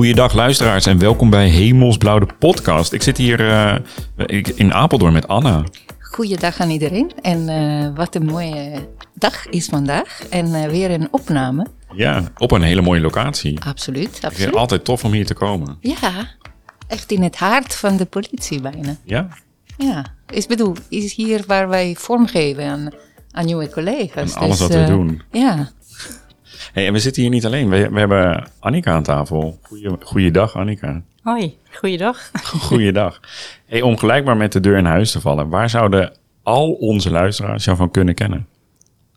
[0.00, 2.92] Goeiedag luisteraars en welkom bij Hemelsblauw de podcast.
[2.92, 3.74] Ik zit hier uh,
[4.54, 5.64] in Apeldoorn met Anna.
[5.98, 11.08] Goeiedag aan iedereen en uh, wat een mooie dag is vandaag en uh, weer een
[11.10, 11.66] opname.
[11.94, 13.60] Ja, op een hele mooie locatie.
[13.60, 14.38] Absoluut, absoluut.
[14.38, 15.76] Het is altijd tof om hier te komen.
[15.80, 16.28] Ja,
[16.88, 18.96] echt in het hart van de politie bijna.
[19.04, 19.28] Ja?
[19.78, 22.88] Ja, ik bedoel, is hier waar wij vormgeven aan,
[23.30, 24.34] aan nieuwe collega's.
[24.34, 25.22] En alles dus, wat we doen.
[25.30, 25.70] Ja.
[26.72, 27.68] Hey, en we zitten hier niet alleen.
[27.68, 29.58] We, we hebben Annika aan tafel.
[29.62, 31.02] Goeie, goeiedag, Annika.
[31.22, 32.30] Hoi, goeiedag.
[32.68, 33.20] Goeiedag.
[33.66, 35.48] Hey, om gelijk maar met de deur in huis te vallen.
[35.48, 38.46] Waar zouden al onze luisteraars jou van kunnen kennen?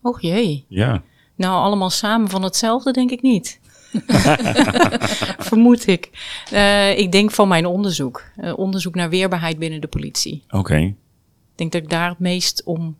[0.02, 0.64] Och jee.
[0.68, 1.02] Ja.
[1.34, 3.60] Nou, allemaal samen van hetzelfde denk ik niet.
[5.48, 6.10] Vermoed ik.
[6.52, 8.24] Uh, ik denk van mijn onderzoek.
[8.36, 10.42] Uh, onderzoek naar weerbaarheid binnen de politie.
[10.46, 10.56] Oké.
[10.56, 10.82] Okay.
[10.82, 10.94] Ik
[11.54, 12.96] denk dat ik daar het meest om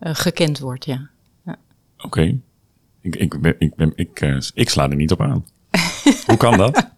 [0.00, 1.08] uh, gekend word, ja.
[1.44, 1.56] ja.
[1.96, 2.06] Oké.
[2.06, 2.40] Okay.
[3.06, 5.46] Ik, ik, ik, ik, uh, ik sla er niet op aan.
[6.26, 6.90] Hoe kan dat?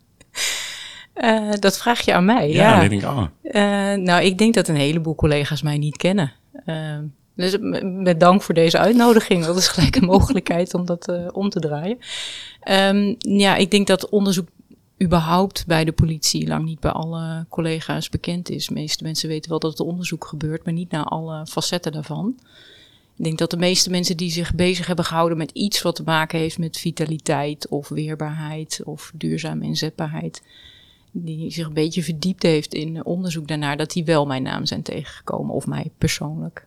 [1.14, 2.50] Uh, dat vraag je aan mij.
[2.50, 2.88] Ja, ja.
[2.88, 3.24] denk ik, oh.
[3.42, 3.52] uh,
[3.94, 6.32] nou, ik denk dat een heleboel collega's mij niet kennen.
[7.34, 9.44] dus met dank voor deze uitnodiging.
[9.44, 11.98] Dat is gelijk een mogelijkheid om dat om te draaien.
[12.70, 14.48] Um, ja, ik denk dat onderzoek
[15.02, 18.66] überhaupt bij de politie lang niet bij alle collega's bekend is.
[18.66, 22.38] De meeste mensen weten wel dat er onderzoek gebeurt, maar niet naar alle facetten daarvan.
[23.18, 26.02] Ik denk dat de meeste mensen die zich bezig hebben gehouden met iets wat te
[26.02, 30.42] maken heeft met vitaliteit of weerbaarheid of duurzame inzetbaarheid,
[31.12, 34.82] die zich een beetje verdiept heeft in onderzoek daarnaar, dat die wel mijn naam zijn
[34.82, 36.66] tegengekomen of mij persoonlijk.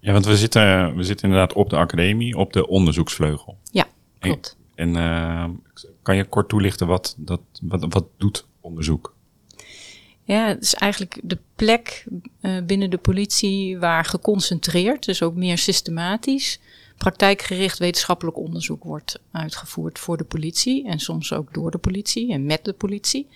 [0.00, 3.58] Ja, want we zitten, we zitten inderdaad op de academie, op de onderzoeksvleugel.
[3.70, 3.86] Ja,
[4.18, 4.56] klopt.
[4.74, 5.44] En, en uh,
[6.02, 9.15] kan je kort toelichten wat, dat, wat, wat doet onderzoek?
[10.26, 12.06] Ja, het is eigenlijk de plek
[12.40, 16.60] uh, binnen de politie waar geconcentreerd, dus ook meer systematisch,
[16.96, 22.46] praktijkgericht wetenschappelijk onderzoek wordt uitgevoerd voor de politie en soms ook door de politie en
[22.46, 23.28] met de politie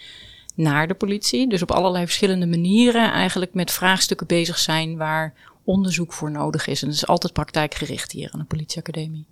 [0.54, 1.48] naar de politie.
[1.48, 5.34] Dus op allerlei verschillende manieren eigenlijk met vraagstukken bezig zijn waar
[5.64, 6.82] onderzoek voor nodig is.
[6.82, 9.26] En dat is altijd praktijkgericht hier aan de politieacademie.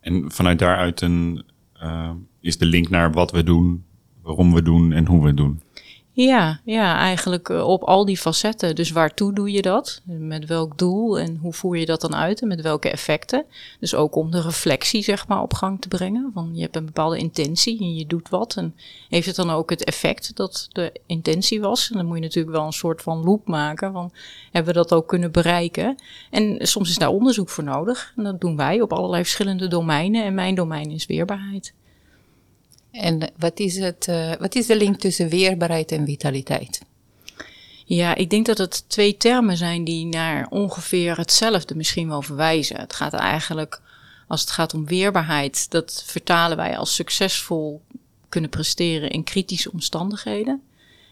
[0.00, 1.44] En vanuit daaruit een,
[1.82, 2.10] uh,
[2.40, 3.84] is de link naar wat we doen,
[4.22, 5.60] waarom we doen en hoe we het doen?
[6.18, 8.74] Ja, ja, eigenlijk eh, op al die facetten.
[8.74, 10.02] Dus waartoe doe je dat?
[10.04, 13.44] Met welk doel en hoe voer je dat dan uit en met welke effecten?
[13.80, 16.30] Dus ook om de reflectie zeg maar op gang te brengen.
[16.34, 18.56] Van je hebt een bepaalde intentie en je doet wat.
[18.56, 18.74] En
[19.08, 21.90] heeft het dan ook het effect dat de intentie was?
[21.90, 24.12] En dan moet je natuurlijk wel een soort van loop maken van
[24.52, 25.96] hebben we dat ook kunnen bereiken?
[26.30, 28.12] En soms is daar onderzoek voor nodig.
[28.16, 30.24] En dat doen wij op allerlei verschillende domeinen.
[30.24, 31.74] En mijn domein is weerbaarheid.
[33.00, 36.80] En wat is, het, uh, wat is de link tussen weerbaarheid en vitaliteit?
[37.84, 42.80] Ja, ik denk dat het twee termen zijn die naar ongeveer hetzelfde misschien wel verwijzen.
[42.80, 43.80] Het gaat eigenlijk,
[44.28, 47.82] als het gaat om weerbaarheid, dat vertalen wij als succesvol
[48.28, 50.62] kunnen presteren in kritische omstandigheden.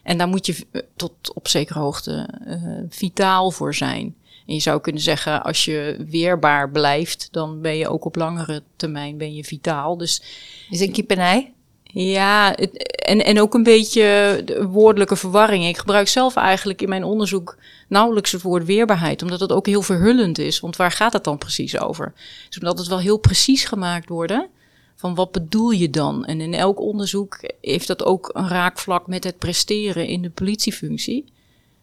[0.03, 0.67] En daar moet je
[0.97, 4.15] tot op zekere hoogte uh, vitaal voor zijn.
[4.47, 8.63] En je zou kunnen zeggen, als je weerbaar blijft, dan ben je ook op langere
[8.77, 9.97] termijn ben je vitaal.
[9.97, 10.23] Dus
[10.71, 11.54] is een kip en ei?
[11.95, 15.67] Ja, en, en ook een beetje woordelijke verwarring.
[15.67, 17.57] Ik gebruik zelf eigenlijk in mijn onderzoek
[17.89, 20.61] nauwelijks het woord weerbaarheid, omdat het ook heel verhullend is.
[20.61, 22.13] Want waar gaat het dan precies over?
[22.49, 24.49] Dus omdat het wel heel precies gemaakt worden
[24.97, 26.25] van wat bedoel je dan?
[26.25, 31.25] En in elk onderzoek heeft dat ook een raakvlak met het presteren in de politiefunctie.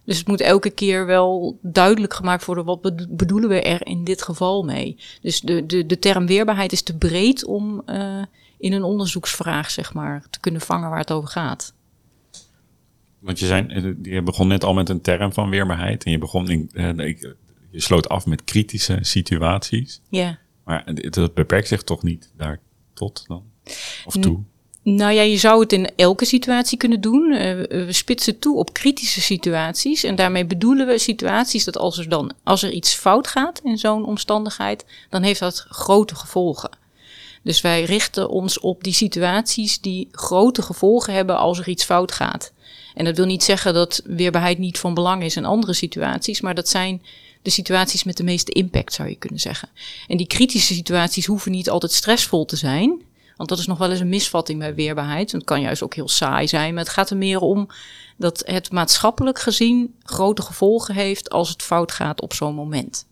[0.06, 4.22] Dus het moet elke keer wel duidelijk gemaakt worden, wat bedoelen we er in dit
[4.22, 4.98] geval mee?
[5.22, 8.22] Dus de, de, de term weerbaarheid is te breed om uh,
[8.62, 11.74] in een onderzoeksvraag, zeg maar, te kunnen vangen waar het over gaat.
[13.20, 16.50] Want je, zijn, je begon net al met een term van weerbaarheid en je begon
[16.50, 16.70] in,
[17.72, 20.02] je sloot af met kritische situaties.
[20.10, 20.38] Ja.
[20.64, 22.60] Maar het beperkt zich toch niet daar
[22.94, 23.44] tot dan?
[24.06, 24.44] Of toe?
[24.84, 27.32] Nou ja, je zou het in elke situatie kunnen doen.
[27.32, 30.04] Uh, we spitsen toe op kritische situaties.
[30.04, 33.78] En daarmee bedoelen we situaties dat als er dan als er iets fout gaat in
[33.78, 36.70] zo'n omstandigheid, dan heeft dat grote gevolgen.
[37.44, 42.12] Dus wij richten ons op die situaties die grote gevolgen hebben als er iets fout
[42.12, 42.54] gaat.
[42.94, 46.56] En dat wil niet zeggen dat weerbaarheid niet van belang is in andere situaties, maar
[46.56, 47.01] dat zijn
[47.42, 49.69] de situaties met de meeste impact, zou je kunnen zeggen.
[50.07, 53.01] En die kritische situaties hoeven niet altijd stressvol te zijn.
[53.38, 55.31] Want dat is nog wel eens een misvatting bij weerbaarheid.
[55.31, 56.74] Het kan juist ook heel saai zijn.
[56.74, 57.68] Maar het gaat er meer om
[58.18, 63.06] dat het maatschappelijk gezien grote gevolgen heeft als het fout gaat op zo'n moment.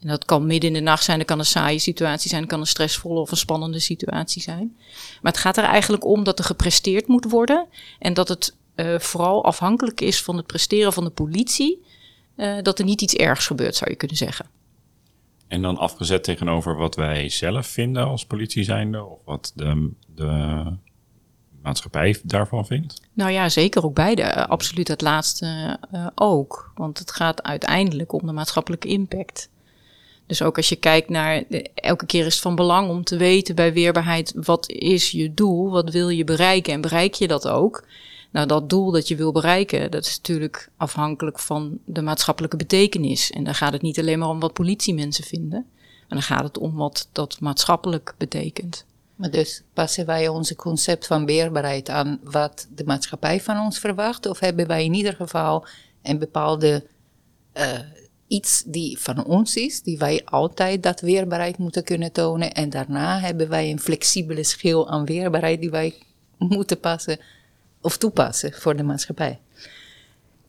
[0.00, 2.50] En dat kan midden in de nacht zijn, dat kan een saaie situatie zijn, dat
[2.50, 4.76] kan een stressvolle of een spannende situatie zijn.
[5.22, 7.66] Maar het gaat er eigenlijk om dat er gepresteerd moet worden
[7.98, 11.84] en dat het uh, vooral afhankelijk is van het presteren van de politie,
[12.36, 14.46] uh, dat er niet iets ergs gebeurt, zou je kunnen zeggen.
[15.48, 20.62] En dan afgezet tegenover wat wij zelf vinden als politie zijnde, of wat de, de
[21.62, 23.00] maatschappij daarvan vindt?
[23.12, 24.22] Nou ja, zeker ook beide.
[24.22, 26.72] Uh, absoluut het laatste uh, ook.
[26.74, 29.49] Want het gaat uiteindelijk om de maatschappelijke impact.
[30.30, 31.42] Dus ook als je kijkt naar,
[31.74, 35.70] elke keer is het van belang om te weten bij weerbaarheid, wat is je doel,
[35.70, 37.86] wat wil je bereiken en bereik je dat ook?
[38.30, 43.30] Nou, dat doel dat je wil bereiken, dat is natuurlijk afhankelijk van de maatschappelijke betekenis.
[43.30, 46.58] En dan gaat het niet alleen maar om wat politiemensen vinden, maar dan gaat het
[46.58, 48.84] om wat dat maatschappelijk betekent.
[49.14, 54.26] Maar dus passen wij onze concept van weerbaarheid aan wat de maatschappij van ons verwacht?
[54.26, 55.66] Of hebben wij in ieder geval
[56.02, 56.86] een bepaalde
[57.54, 57.64] uh,
[58.30, 62.52] iets die van ons is, die wij altijd dat weerbaarheid moeten kunnen tonen.
[62.52, 65.94] En daarna hebben wij een flexibele schil aan weerbaarheid die wij
[66.38, 67.18] moeten passen
[67.80, 69.38] of toepassen voor de maatschappij.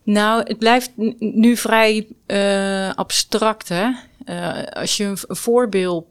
[0.02, 3.68] Nou, het blijft nu vrij uh, abstract.
[3.68, 3.90] Hè?
[4.24, 6.06] Uh, als je een, voorbeeld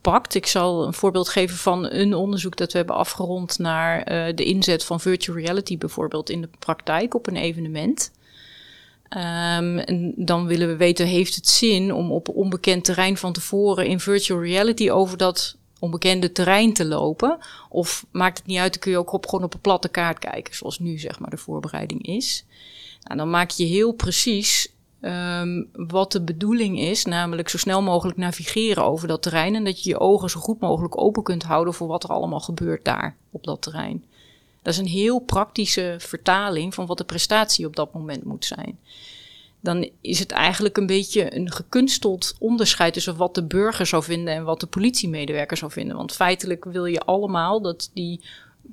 [0.00, 0.34] pakt.
[0.34, 4.44] Ik zal een voorbeeld geven van een onderzoek dat we hebben afgerond naar uh, de
[4.44, 8.10] inzet van virtual reality bijvoorbeeld in de praktijk op een evenement.
[9.10, 13.86] Um, en dan willen we weten, heeft het zin om op onbekend terrein van tevoren
[13.86, 17.38] in virtual reality over dat onbekende terrein te lopen?
[17.68, 20.18] Of maakt het niet uit, dan kun je ook op, gewoon op een platte kaart
[20.18, 22.44] kijken, zoals nu zeg maar de voorbereiding is.
[23.02, 28.18] Nou, dan maak je heel precies um, wat de bedoeling is, namelijk zo snel mogelijk
[28.18, 31.74] navigeren over dat terrein en dat je je ogen zo goed mogelijk open kunt houden
[31.74, 34.04] voor wat er allemaal gebeurt daar op dat terrein.
[34.66, 38.78] Dat is een heel praktische vertaling van wat de prestatie op dat moment moet zijn.
[39.60, 44.34] Dan is het eigenlijk een beetje een gekunsteld onderscheid tussen wat de burger zou vinden
[44.34, 45.96] en wat de politiemedewerker zou vinden.
[45.96, 48.20] Want feitelijk wil je allemaal dat die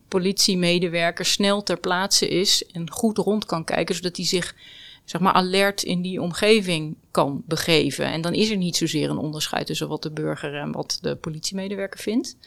[0.07, 4.56] politiemedewerker snel ter plaatse is en goed rond kan kijken, zodat hij zich
[5.06, 8.06] zeg maar alert in die omgeving kan begeven.
[8.06, 11.16] En dan is er niet zozeer een onderscheid tussen wat de burger en wat de
[11.16, 12.38] politiemedewerker vindt.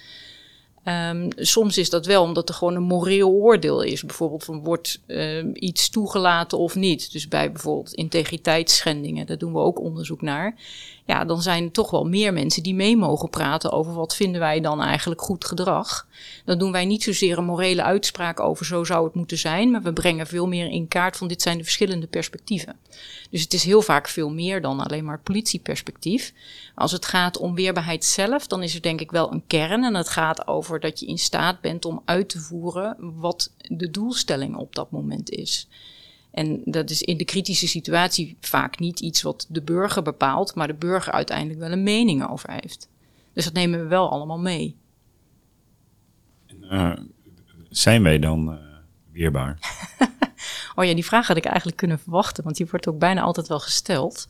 [0.89, 4.03] Um, soms is dat wel omdat er gewoon een moreel oordeel is.
[4.03, 7.13] Bijvoorbeeld van wordt uh, iets toegelaten of niet.
[7.13, 10.55] Dus bij bijvoorbeeld integriteitsschendingen, daar doen we ook onderzoek naar.
[11.07, 14.41] Ja, dan zijn er toch wel meer mensen die mee mogen praten over wat vinden
[14.41, 16.07] wij dan eigenlijk goed gedrag.
[16.45, 19.83] Dan doen wij niet zozeer een morele uitspraak over zo zou het moeten zijn, maar
[19.83, 22.77] we brengen veel meer in kaart van dit zijn de verschillende perspectieven.
[23.31, 26.33] Dus het is heel vaak veel meer dan alleen maar politieperspectief.
[26.75, 29.85] Als het gaat om weerbaarheid zelf, dan is er denk ik wel een kern.
[29.85, 33.91] En het gaat over dat je in staat bent om uit te voeren wat de
[33.91, 35.69] doelstelling op dat moment is.
[36.37, 40.67] En dat is in de kritische situatie vaak niet iets wat de burger bepaalt, maar
[40.67, 42.89] de burger uiteindelijk wel een mening over heeft.
[43.33, 44.77] Dus dat nemen we wel allemaal mee.
[46.61, 46.93] Uh,
[47.69, 48.59] zijn wij dan uh,
[49.13, 49.59] weerbaar?
[50.77, 53.49] oh ja, die vraag had ik eigenlijk kunnen verwachten, want die wordt ook bijna altijd
[53.49, 54.29] wel gesteld.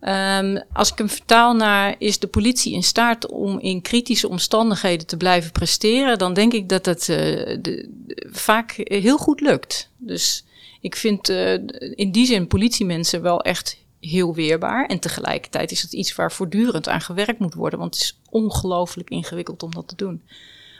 [0.00, 5.06] Um, als ik hem vertaal naar is de politie in staat om in kritische omstandigheden
[5.06, 7.16] te blijven presteren, dan denk ik dat dat uh,
[7.60, 7.90] de,
[8.30, 9.90] vaak heel goed lukt.
[9.96, 10.44] Dus
[10.80, 11.52] ik vind uh,
[11.94, 14.86] in die zin politiemensen wel echt heel weerbaar.
[14.86, 19.10] En tegelijkertijd is het iets waar voortdurend aan gewerkt moet worden, want het is ongelooflijk
[19.10, 20.22] ingewikkeld om dat te doen.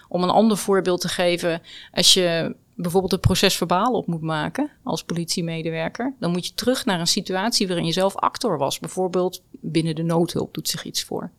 [0.09, 1.63] Om een ander voorbeeld te geven,
[1.93, 6.85] als je bijvoorbeeld een proces verbaal op moet maken als politiemedewerker, dan moet je terug
[6.85, 8.79] naar een situatie waarin je zelf actor was.
[8.79, 11.31] Bijvoorbeeld binnen de noodhulp doet zich iets voor.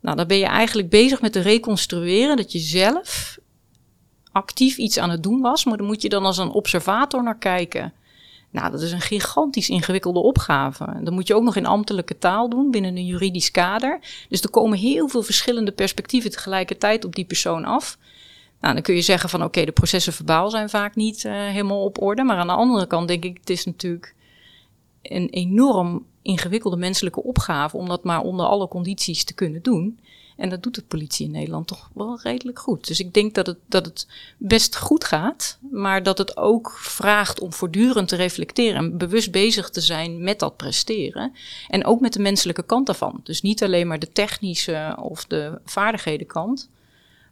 [0.00, 3.38] Nou, dan ben je eigenlijk bezig met te reconstrueren dat je zelf
[4.36, 7.38] actief iets aan het doen was, maar dan moet je dan als een observator naar
[7.38, 7.92] kijken.
[8.50, 11.00] Nou, dat is een gigantisch ingewikkelde opgave.
[11.02, 14.00] Dan moet je ook nog in ambtelijke taal doen binnen een juridisch kader.
[14.28, 17.98] Dus er komen heel veel verschillende perspectieven tegelijkertijd op die persoon af.
[18.60, 21.84] Nou, dan kun je zeggen van oké, de processen verbaal zijn vaak niet uh, helemaal
[21.84, 22.22] op orde.
[22.22, 24.14] Maar aan de andere kant denk ik, het is natuurlijk
[25.02, 29.98] een enorm ingewikkelde menselijke opgave om dat maar onder alle condities te kunnen doen.
[30.36, 32.86] En dat doet de politie in Nederland toch wel redelijk goed.
[32.86, 37.40] Dus ik denk dat het, dat het best goed gaat, maar dat het ook vraagt
[37.40, 41.32] om voortdurend te reflecteren en bewust bezig te zijn met dat presteren.
[41.68, 43.20] En ook met de menselijke kant daarvan.
[43.22, 46.70] Dus niet alleen maar de technische of de vaardighedenkant,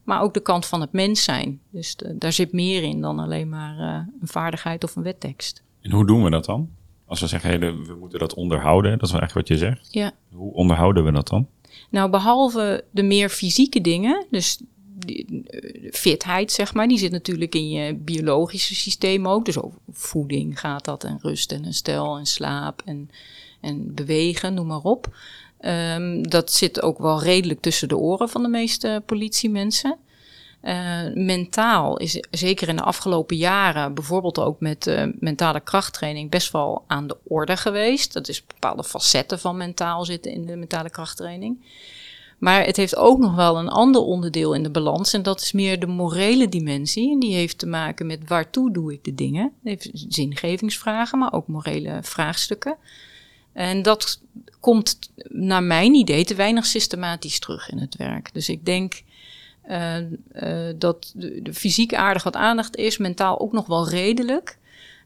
[0.05, 1.61] maar ook de kant van het mens zijn.
[1.71, 5.63] Dus daar zit meer in dan alleen maar uh, een vaardigheid of een wettekst.
[5.81, 6.71] En hoe doen we dat dan?
[7.07, 9.89] Als we zeggen, hey, we moeten dat onderhouden, dat is wel echt wat je zegt.
[9.91, 10.13] Ja.
[10.33, 11.49] Hoe onderhouden we dat dan?
[11.95, 14.59] Nou, behalve de meer fysieke dingen, dus
[14.95, 15.43] die,
[15.93, 19.45] fitheid, zeg maar, die zit natuurlijk in je biologische systeem ook.
[19.45, 23.11] Dus over voeding gaat dat, en rust en herstel en slaap en,
[23.61, 25.17] en bewegen, noem maar op.
[25.61, 29.97] Um, dat zit ook wel redelijk tussen de oren van de meeste politiemensen.
[30.65, 36.53] Uh, mentaal is zeker in de afgelopen jaren, bijvoorbeeld ook met uh, mentale krachttraining, best
[36.53, 38.13] wel aan de orde geweest.
[38.13, 41.65] Dat is bepaalde facetten van mentaal zitten in de mentale krachttraining.
[42.39, 45.13] Maar het heeft ook nog wel een ander onderdeel in de balans.
[45.13, 47.13] En dat is meer de morele dimensie.
[47.13, 49.53] En die heeft te maken met waartoe doe ik de dingen.
[49.63, 52.77] Heeft zingevingsvragen, maar ook morele vraagstukken.
[53.53, 54.21] En dat
[54.61, 58.31] komt naar mijn idee te weinig systematisch terug in het werk.
[58.33, 59.03] Dus ik denk
[59.69, 59.97] uh,
[60.77, 64.59] dat de, fysiek aardig wat aandacht is, mentaal ook nog wel redelijk.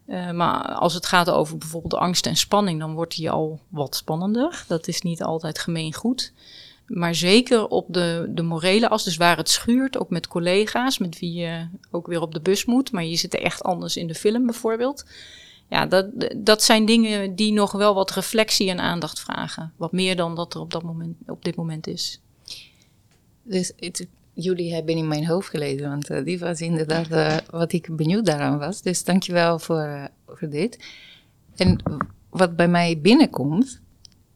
[0.07, 3.97] Uh, maar als het gaat over bijvoorbeeld angst en spanning, dan wordt die al wat
[3.97, 4.65] spannender.
[4.69, 6.33] Dat is niet altijd gemeen goed.
[6.87, 11.19] Maar zeker op de, de morele as, dus waar het schuurt, ook met collega's, met
[11.19, 12.93] wie je ook weer op de bus moet.
[12.93, 15.05] Maar je zit er echt anders in de film bijvoorbeeld.
[15.69, 19.73] Ja, dat, dat zijn dingen die nog wel wat reflectie en aandacht vragen.
[19.77, 22.21] Wat meer dan dat er op, dat moment, op dit moment is.
[23.43, 24.07] Dus het,
[24.41, 28.27] jullie hebben in mijn hoofd gelezen, want uh, die was inderdaad uh, wat ik benieuwd
[28.27, 28.83] daaraan was.
[28.83, 30.79] Dus dankjewel voor, uh, voor dit.
[31.57, 31.83] En
[32.31, 33.81] wat bij mij binnenkomt,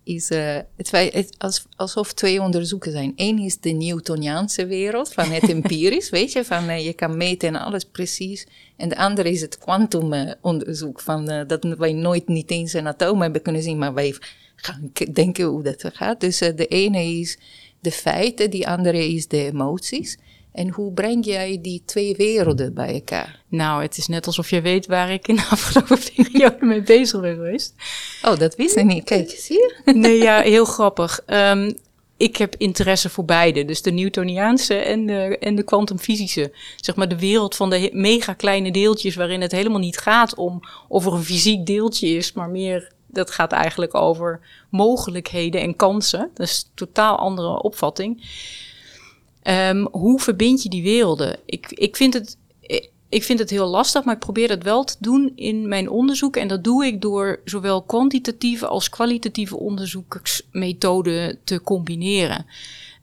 [0.04, 3.12] is het, als, alsof twee onderzoeken zijn.
[3.16, 7.56] Eén is de Newtoniaanse wereld van het empirisch, weet je, van je kan meten en
[7.56, 8.46] alles precies.
[8.76, 13.42] En de andere is het kwantumonderzoek, van dat wij nooit niet eens een atoom hebben
[13.42, 14.14] kunnen zien, maar wij
[14.56, 16.20] gaan denken hoe dat gaat.
[16.20, 17.38] Dus de ene is
[17.82, 20.18] de feiten, die andere is de emoties.
[20.52, 23.42] En hoe breng jij die twee werelden bij elkaar?
[23.48, 27.20] Nou, het is net alsof je weet waar ik in de afgelopen periode mee bezig
[27.20, 27.74] ben geweest.
[28.22, 29.04] Oh, dat wist ik niet.
[29.04, 29.92] Kijk, zie je?
[29.92, 31.20] Nee, ja, heel grappig.
[31.26, 31.76] Um,
[32.16, 33.64] ik heb interesse voor beide.
[33.64, 36.52] Dus de Newtoniaanse en de, en de kwantumfysische.
[36.76, 40.60] Zeg maar de wereld van de mega kleine deeltjes, waarin het helemaal niet gaat om
[40.88, 44.40] of er een fysiek deeltje is, maar meer dat gaat eigenlijk over
[44.70, 46.30] mogelijkheden en kansen.
[46.34, 48.22] Dat is een totaal andere opvatting.
[49.44, 51.38] Um, hoe verbind je die werelden?
[51.44, 52.36] Ik, ik, vind het,
[53.08, 56.36] ik vind het heel lastig, maar ik probeer dat wel te doen in mijn onderzoek.
[56.36, 62.46] En dat doe ik door zowel kwantitatieve als kwalitatieve onderzoeksmethoden te combineren.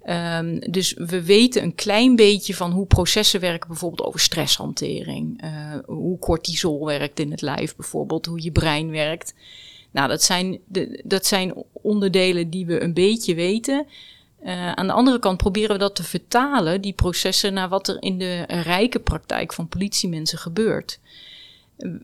[0.10, 5.44] Um, dus we weten een klein beetje van hoe processen werken, bijvoorbeeld over stresshantering.
[5.44, 5.50] Uh,
[5.86, 9.34] hoe cortisol werkt in het lijf, bijvoorbeeld, hoe je brein werkt.
[9.92, 13.88] Nou, dat zijn, de, dat zijn onderdelen die we een beetje weten.
[14.46, 17.98] Uh, aan de andere kant proberen we dat te vertalen, die processen, naar wat er
[18.00, 21.00] in de rijke praktijk van politiemensen gebeurt.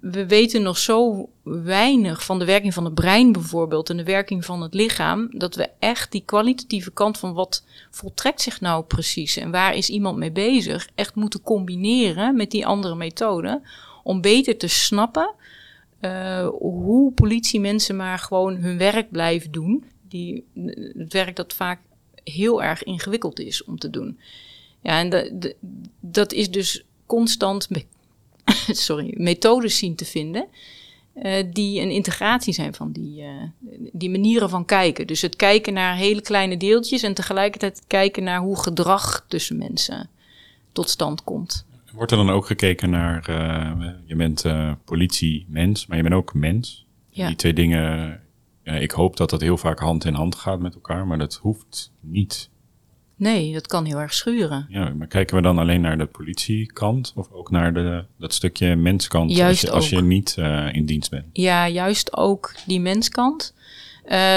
[0.02, 4.46] We weten nog zo weinig van de werking van het brein bijvoorbeeld en de werking
[4.46, 9.38] van het lichaam, dat we echt die kwalitatieve kant van wat voltrekt zich nou precies
[9.38, 13.64] en waar is iemand mee bezig, echt moeten combineren met die andere methoden
[14.04, 15.34] om beter te snappen
[16.06, 19.84] uh, hoe politiemensen maar gewoon hun werk blijven doen.
[20.08, 20.46] Die,
[20.98, 21.80] het werk dat vaak
[22.24, 24.20] heel erg ingewikkeld is om te doen.
[24.82, 25.32] Ja, en
[26.00, 27.68] dat is dus constant
[28.68, 30.48] sorry, methodes zien te vinden.
[31.16, 33.24] Uh, die een integratie zijn van die,
[33.92, 35.08] die manieren van kijken.
[35.08, 40.10] Dus het kijken naar hele kleine deeltjes en tegelijkertijd kijken naar hoe gedrag tussen mensen
[40.72, 41.66] tot stand komt.
[41.96, 46.16] Wordt er dan ook gekeken naar, uh, je bent uh, politie, mens, maar je bent
[46.16, 46.86] ook mens.
[47.10, 47.28] Ja.
[47.28, 48.22] Die twee dingen,
[48.64, 51.36] uh, ik hoop dat dat heel vaak hand in hand gaat met elkaar, maar dat
[51.36, 52.50] hoeft niet.
[53.16, 54.66] Nee, dat kan heel erg schuren.
[54.70, 58.76] Ja, maar kijken we dan alleen naar de politiekant of ook naar de, dat stukje
[58.76, 60.36] menskant juist als je, als je niet
[60.76, 61.26] in dienst bent?
[61.34, 63.54] Ja, juist ook die menskant.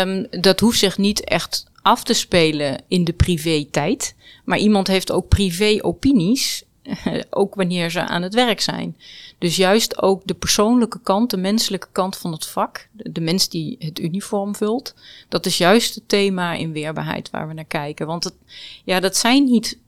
[0.02, 4.16] Um, dat hoeft zich niet echt af te spelen in de privé-tijd.
[4.44, 6.64] Maar iemand heeft ook privé-opinies
[7.30, 8.96] ook wanneer ze aan het werk zijn.
[9.38, 13.76] Dus juist ook de persoonlijke kant, de menselijke kant van het vak, de, mens die
[13.78, 14.94] het uniform vult,
[15.28, 18.06] dat is juist het thema in weerbaarheid waar we naar kijken.
[18.06, 18.36] Want
[18.84, 19.78] ja, dat zijn niet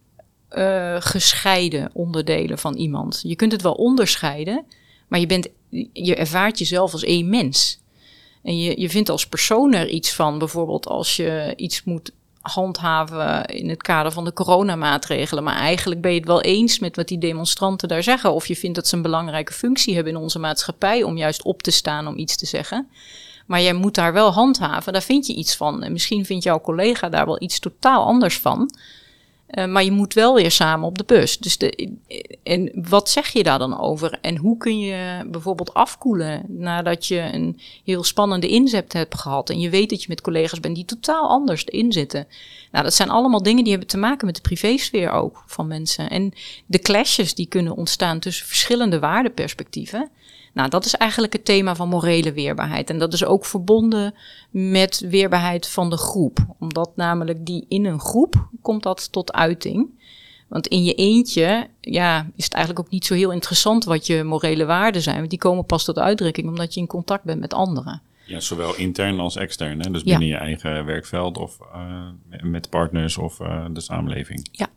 [0.52, 3.20] uh, gescheiden onderdelen van iemand.
[3.22, 4.64] Je kunt het wel onderscheiden,
[5.08, 5.48] maar je, bent,
[5.92, 7.78] je ervaart jezelf als één mens.
[8.42, 13.44] En je, je vindt als persoon er iets van, bijvoorbeeld als je iets moet handhaven
[13.44, 15.44] in het kader van de coronamaatregelen.
[15.44, 18.32] Maar eigenlijk ben je het wel eens met wat die demonstranten daar zeggen.
[18.32, 21.62] Of je vindt dat ze een belangrijke functie hebben in onze maatschappij om juist op
[21.62, 22.88] te staan om iets te zeggen.
[23.46, 25.82] Maar jij moet daar wel handhaven, daar vind je iets van.
[25.82, 28.70] En misschien vindt jouw collega daar wel iets totaal anders van.
[29.54, 31.38] Uh, maar je moet wel weer samen op de bus.
[31.38, 31.96] Dus de,
[32.42, 34.18] en wat zeg je daar dan over?
[34.20, 39.60] En hoe kun je bijvoorbeeld afkoelen nadat je een heel spannende inzet hebt gehad en
[39.60, 42.26] je weet dat je met collega's bent die totaal anders inzitten?
[42.70, 46.10] Nou, dat zijn allemaal dingen die hebben te maken met de privésfeer ook van mensen.
[46.10, 46.32] En
[46.66, 50.10] de clashes die kunnen ontstaan tussen verschillende waardeperspectieven.
[50.52, 52.90] Nou, dat is eigenlijk het thema van morele weerbaarheid.
[52.90, 54.14] En dat is ook verbonden
[54.50, 56.38] met weerbaarheid van de groep.
[56.58, 59.88] Omdat namelijk die in een groep komt dat tot uiting.
[60.48, 64.22] Want in je eentje ja, is het eigenlijk ook niet zo heel interessant wat je
[64.22, 65.16] morele waarden zijn.
[65.16, 68.02] Want die komen pas tot uitdrukking omdat je in contact bent met anderen.
[68.24, 69.80] Ja, zowel intern als extern.
[69.80, 69.90] Hè?
[69.90, 74.48] Dus binnen je eigen werkveld of uh, met partners of uh, de samenleving.
[74.52, 74.68] Ja.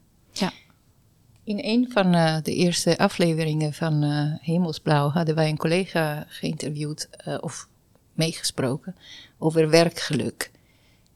[1.43, 4.03] In een van uh, de eerste afleveringen van
[4.41, 7.09] Hemelsblauw hadden wij een collega geïnterviewd
[7.39, 7.67] of
[8.13, 8.95] meegesproken
[9.37, 10.51] over werkgeluk.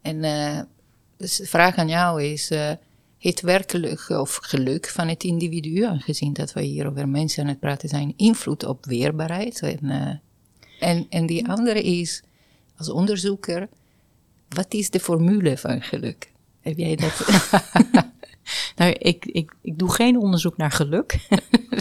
[0.02, 0.22] En
[1.18, 2.52] dus de vraag aan jou is:
[3.20, 7.60] het werkgeluk of geluk van het individu, aangezien dat we hier over mensen aan het
[7.60, 9.62] praten zijn, invloed op weerbaarheid?
[9.62, 10.22] En,
[10.80, 12.24] en, en die andere is,
[12.78, 13.70] als onderzoeker,
[14.50, 16.32] wat is de formule van geluk?
[16.62, 17.26] Heb jij dat?
[18.76, 21.28] nou, ik, ik, ik doe geen onderzoek naar geluk.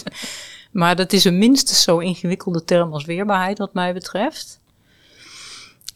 [0.72, 4.60] maar dat is een minstens zo ingewikkelde term als weerbaarheid, wat mij betreft.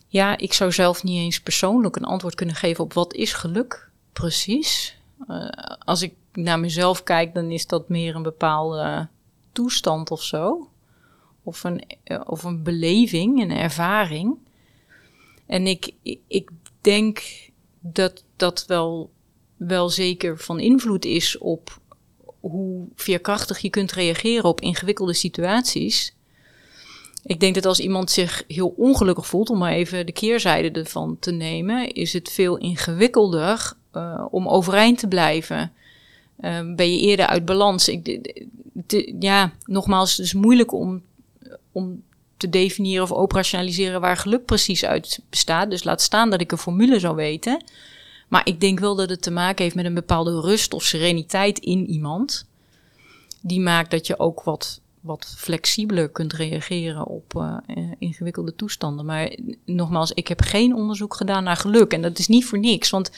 [0.09, 3.89] Ja, ik zou zelf niet eens persoonlijk een antwoord kunnen geven op wat is geluk
[4.13, 4.97] precies.
[5.29, 5.49] Uh,
[5.79, 9.09] als ik naar mezelf kijk, dan is dat meer een bepaalde
[9.53, 10.71] toestand of zo
[11.43, 14.39] of een, eh, of een beleving, een ervaring.
[15.47, 15.93] En ik,
[16.27, 16.51] ik
[16.81, 17.23] denk
[17.81, 19.11] dat dat wel,
[19.69, 21.81] wel zeker van invloed is op
[22.41, 26.15] hoe veerkrachtig je kunt reageren op ingewikkelde situaties.
[27.25, 31.17] Ik denk dat als iemand zich heel ongelukkig voelt, om maar even de keerzijde ervan
[31.19, 35.73] te nemen, is het veel ingewikkelder uh, om overeind te blijven.
[36.41, 37.89] Uh, ben je eerder uit balans?
[37.89, 38.33] Ik,
[39.21, 41.03] ja, nogmaals, het is moeilijk om
[41.73, 42.03] om
[42.37, 45.71] te definiëren of operationaliseren waar geluk precies uit bestaat.
[45.71, 47.65] Dus laat staan dat ik een formule zou weten.
[48.31, 51.59] Maar ik denk wel dat het te maken heeft met een bepaalde rust of sereniteit
[51.59, 52.49] in iemand.
[53.41, 57.57] Die maakt dat je ook wat, wat flexibeler kunt reageren op uh,
[57.99, 59.07] ingewikkelde toestanden.
[59.07, 61.93] Maar nogmaals, ik heb geen onderzoek gedaan naar geluk.
[61.93, 62.91] En dat is niet voor niks.
[62.91, 63.11] Want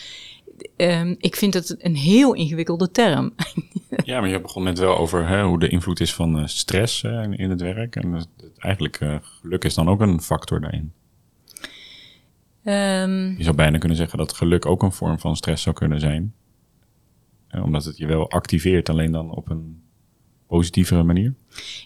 [0.76, 3.34] um, ik vind het een heel ingewikkelde term.
[4.04, 7.02] ja, maar je begon net wel over hè, hoe de invloed is van uh, stress
[7.02, 7.96] uh, in het werk.
[7.96, 8.20] En uh,
[8.58, 10.92] eigenlijk geluk is dan ook een factor daarin.
[12.64, 16.00] Um, je zou bijna kunnen zeggen dat geluk ook een vorm van stress zou kunnen
[16.00, 16.34] zijn.
[17.62, 19.82] omdat het je wel activeert, alleen dan op een
[20.46, 21.34] positievere manier?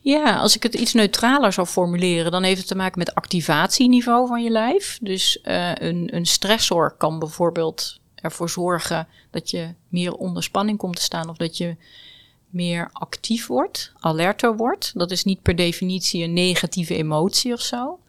[0.03, 4.27] Ja, als ik het iets neutraler zou formuleren, dan heeft het te maken met activatieniveau
[4.27, 4.99] van je lijf.
[5.03, 11.03] Dus een, een stressor kan bijvoorbeeld ervoor zorgen dat je meer onder spanning komt te
[11.03, 11.77] staan of dat je
[12.51, 14.93] meer actief wordt, alerter wordt.
[14.95, 18.01] Dat is niet per definitie een negatieve emotie of zo.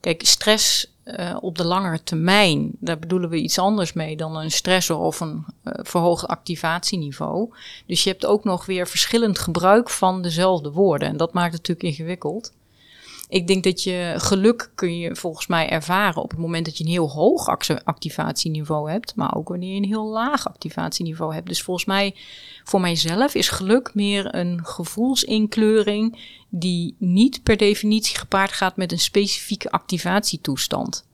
[0.00, 4.50] Kijk, stress uh, op de langere termijn, daar bedoelen we iets anders mee dan een
[4.50, 7.52] stressor of een uh, verhoogd activatieniveau.
[7.86, 11.08] Dus je hebt ook nog weer verschillend gebruik van dezelfde woorden.
[11.08, 12.52] En dat maakt het natuurlijk ingewikkeld.
[13.30, 16.84] Ik denk dat je geluk kun je volgens mij ervaren op het moment dat je
[16.84, 17.48] een heel hoog
[17.84, 21.48] activatieniveau hebt, maar ook wanneer je een heel laag activatieniveau hebt.
[21.48, 22.14] Dus volgens mij,
[22.64, 28.98] voor mijzelf is geluk meer een gevoelsinkleuring die niet per definitie gepaard gaat met een
[28.98, 31.04] specifieke activatietoestand.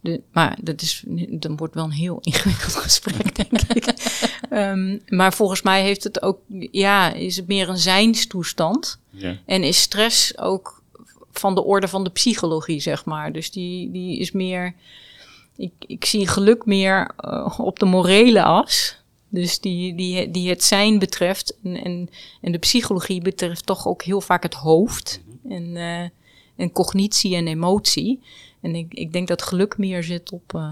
[0.00, 3.94] De, maar dat is, dan wordt wel een heel ingewikkeld gesprek, denk ik.
[4.50, 6.38] um, maar volgens mij heeft het ook,
[6.70, 8.98] ja, is het meer een zijnstoestand.
[9.10, 9.36] Ja.
[9.46, 10.77] En is stress ook
[11.38, 13.32] van de orde van de psychologie, zeg maar.
[13.32, 14.74] Dus die, die is meer.
[15.56, 18.96] Ik, ik zie geluk meer uh, op de morele as.
[19.28, 21.56] Dus die, die, die het zijn betreft.
[21.64, 25.20] En, en, en de psychologie betreft toch ook heel vaak het hoofd.
[25.48, 26.00] En, uh,
[26.56, 28.20] en cognitie en emotie.
[28.60, 30.52] En ik, ik denk dat geluk meer zit op.
[30.56, 30.70] Uh,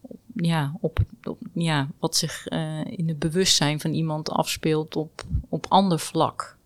[0.00, 2.46] op ja, op, op, ja, wat zich
[2.86, 6.56] in het bewustzijn van iemand afspeelt op, op ander vlak.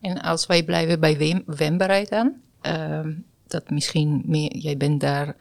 [0.00, 3.12] En als wij blijven bij wendbaarheid aan, Ehm,
[3.48, 5.36] dat misschien meer, jij bent daar,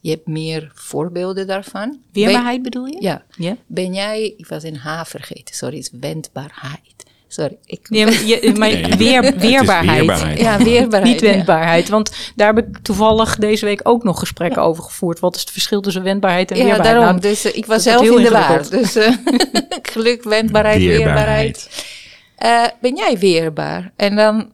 [0.00, 2.00] je hebt meer voorbeelden daarvan.
[2.12, 2.96] Weerbaarheid bedoel je?
[3.00, 3.22] Ja.
[3.36, 3.56] ja.
[3.66, 7.00] Ben jij, ik was een H vergeten, sorry, is wendbaarheid.
[7.32, 7.56] Sorry.
[7.64, 10.38] Ik ja, maar weer, weerbaarheid.
[10.38, 11.12] Ja, weerbaarheid.
[11.12, 11.88] Niet wendbaarheid.
[11.88, 15.20] Want daar heb ik toevallig deze week ook nog gesprekken over gevoerd.
[15.20, 16.94] Wat is het verschil tussen wendbaarheid en ja, weerbaarheid?
[16.94, 17.20] Ja, daarom.
[17.20, 18.70] Nou, dus uh, ik was zelf in de war.
[18.70, 19.16] Dus uh,
[19.92, 21.68] geluk, wendbaarheid, weerbaarheid.
[22.38, 22.74] weerbaarheid.
[22.74, 23.92] Uh, ben jij weerbaar?
[23.96, 24.52] En dan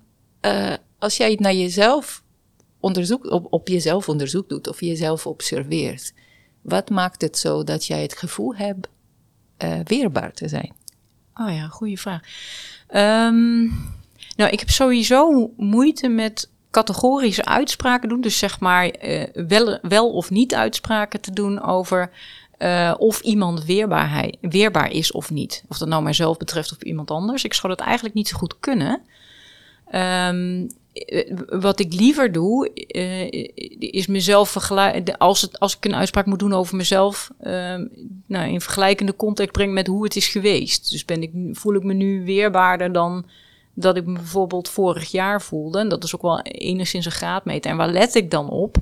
[1.07, 2.23] als jij naar jezelf
[2.81, 6.13] onderzoek, op, op jezelf onderzoek doet of jezelf observeert,
[6.63, 8.89] wat maakt het zo dat jij het gevoel hebt
[9.65, 10.73] uh, weerbaar te zijn?
[11.35, 12.21] Oh ja, goede vraag.
[12.95, 13.65] Um,
[14.37, 18.21] nou, ik heb sowieso moeite met categorische uitspraken doen.
[18.21, 22.11] Dus zeg maar uh, wel, wel of niet uitspraken te doen over
[22.59, 25.65] uh, of iemand weerbaarheid, weerbaar is of niet.
[25.69, 27.45] Of dat nou mijzelf betreft of iemand anders.
[27.45, 29.01] Ik zou dat eigenlijk niet zo goed kunnen.
[29.93, 30.77] Um, eh,
[31.47, 33.33] wat ik liever doe, uh,
[33.79, 35.19] is mezelf vergelijken.
[35.19, 37.75] Als, als ik een uitspraak moet doen over mezelf, uh,
[38.27, 40.91] nou, in vergelijkende context brengen met hoe het is geweest.
[40.91, 43.25] Dus ben ik, voel ik me nu weerbaarder dan
[43.75, 45.79] dat ik me bijvoorbeeld vorig jaar voelde.
[45.79, 47.71] En dat is ook wel enigszins een graadmeter.
[47.71, 48.77] En waar let ik dan op?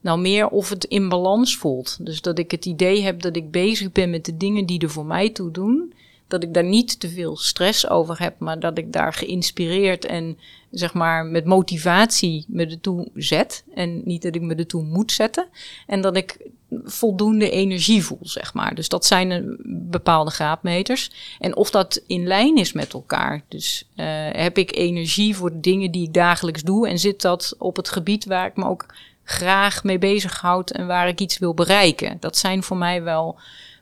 [0.00, 1.96] Nou, meer of het in balans voelt.
[2.00, 4.90] Dus dat ik het idee heb dat ik bezig ben met de dingen die er
[4.90, 5.92] voor mij toe doen.
[6.30, 10.38] Dat ik daar niet te veel stress over heb, maar dat ik daar geïnspireerd en
[10.70, 13.64] zeg maar met motivatie me ertoe zet.
[13.74, 15.46] En niet dat ik me ertoe moet zetten.
[15.86, 16.50] En dat ik
[16.84, 18.74] voldoende energie voel, zeg maar.
[18.74, 19.56] Dus dat zijn
[19.90, 21.10] bepaalde graadmeters.
[21.38, 23.42] En of dat in lijn is met elkaar.
[23.48, 27.54] Dus uh, heb ik energie voor de dingen die ik dagelijks doe en zit dat
[27.58, 28.86] op het gebied waar ik me ook
[29.24, 32.16] graag mee bezighoud en waar ik iets wil bereiken.
[32.20, 33.38] Dat zijn voor mij wel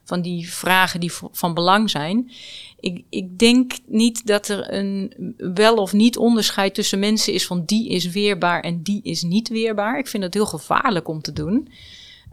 [0.09, 2.31] van die vragen die van belang zijn.
[2.79, 7.63] Ik, ik denk niet dat er een wel of niet onderscheid tussen mensen is van
[7.65, 9.97] die is weerbaar en die is niet weerbaar.
[9.97, 11.69] Ik vind dat heel gevaarlijk om te doen.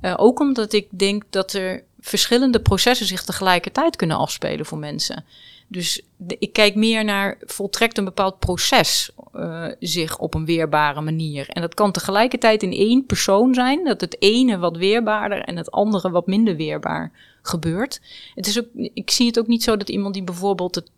[0.00, 5.24] Uh, ook omdat ik denk dat er verschillende processen zich tegelijkertijd kunnen afspelen voor mensen.
[5.68, 6.02] Dus
[6.38, 11.48] ik kijk meer naar, voltrekt een bepaald proces uh, zich op een weerbare manier.
[11.48, 15.70] En dat kan tegelijkertijd in één persoon zijn, dat het ene wat weerbaarder en het
[15.70, 17.12] andere wat minder weerbaar
[17.48, 18.00] gebeurt.
[18.34, 20.90] Het is ook, ik zie het ook niet zo dat iemand die bijvoorbeeld het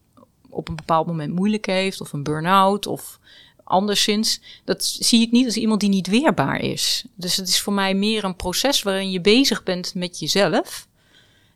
[0.49, 3.19] op een bepaald moment moeilijk heeft, of een burn-out, of
[3.65, 7.05] anderszins, dat zie ik niet als iemand die niet weerbaar is.
[7.15, 10.89] Dus het is voor mij meer een proces waarin je bezig bent met jezelf.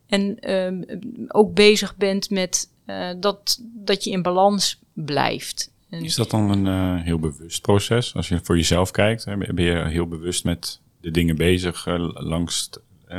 [0.07, 5.71] En uh, ook bezig bent met uh, dat, dat je in balans blijft.
[5.89, 6.65] Is dat dan een
[6.97, 8.15] uh, heel bewust proces?
[8.15, 12.69] Als je voor jezelf kijkt, ben je heel bewust met de dingen bezig uh, langs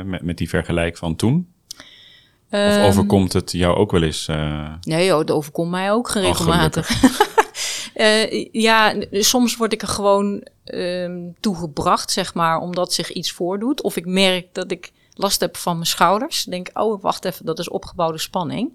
[0.03, 1.47] met, met die vergelijk van toen?
[2.49, 4.27] Of ehm, overkomt het jou ook wel eens?
[4.81, 6.89] nee, joh, het overkomt mij ook geregelmatig.
[7.95, 13.81] Uh, ja, soms word ik er gewoon um, toegebracht, zeg maar, omdat zich iets voordoet.
[13.81, 16.43] Of ik merk dat ik last heb van mijn schouders.
[16.43, 18.71] Denk, oh, wacht even, dat is opgebouwde spanning.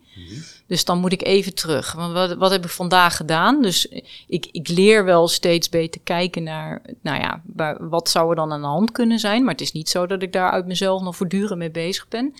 [0.66, 1.92] Dus dan moet ik even terug.
[1.92, 3.62] Want wat, wat heb ik vandaag gedaan?
[3.62, 3.86] Dus
[4.26, 7.42] ik, ik leer wel steeds beter kijken naar, nou ja,
[7.78, 9.42] wat zou er dan aan de hand kunnen zijn.
[9.42, 12.34] Maar het is niet zo dat ik daar uit mezelf nog voortdurend mee bezig ben.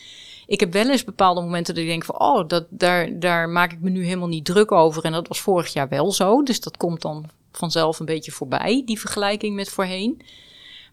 [0.51, 3.73] Ik heb wel eens bepaalde momenten dat ik denk van, oh, dat, daar, daar maak
[3.73, 5.05] ik me nu helemaal niet druk over.
[5.05, 6.43] En dat was vorig jaar wel zo.
[6.43, 10.23] Dus dat komt dan vanzelf een beetje voorbij, die vergelijking met voorheen.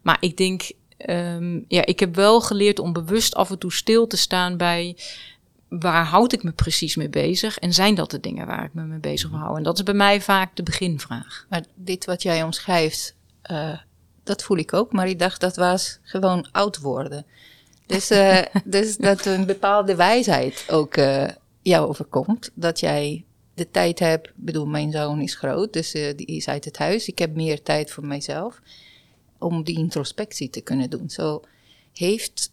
[0.02, 0.70] Maar ik denk,
[1.06, 4.96] um, ja, ik heb wel geleerd om bewust af en toe stil te staan bij
[5.68, 7.58] waar houd ik me precies mee bezig?
[7.58, 9.58] En zijn dat de dingen waar ik me mee bezig wil houden?
[9.58, 11.46] En dat is bij mij vaak de beginvraag.
[11.48, 13.14] Maar dit wat jij omschrijft,
[13.50, 13.78] uh,
[14.24, 14.92] dat voel ik ook.
[14.92, 17.26] Maar ik dacht dat was gewoon oud worden.
[17.88, 21.28] Dus, uh, dus dat een bepaalde wijsheid ook uh,
[21.62, 22.50] jou overkomt.
[22.54, 23.24] Dat jij
[23.54, 24.26] de tijd hebt.
[24.26, 27.08] Ik bedoel, mijn zoon is groot, dus uh, die is uit het huis.
[27.08, 28.60] Ik heb meer tijd voor mijzelf
[29.38, 31.10] om die introspectie te kunnen doen.
[31.10, 31.42] Zo
[31.92, 32.52] heeft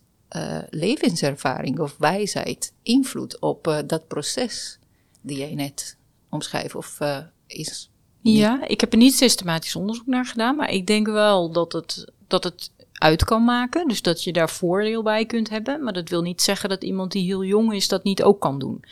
[0.69, 4.80] levenservaring of wijsheid invloed op dat proces
[5.21, 5.98] die jij net
[6.30, 7.00] omschrijft of
[7.48, 7.89] is.
[8.21, 12.12] Ja, ik heb er niet systematisch onderzoek naar gedaan, maar ik denk wel dat het,
[12.28, 12.71] dat het
[13.05, 13.87] uit kan maken.
[13.87, 15.83] Dus dat je daar voordeel bij kunt hebben.
[15.83, 18.59] Maar dat wil niet zeggen dat iemand die heel jong is dat niet ook kan
[18.59, 18.83] doen.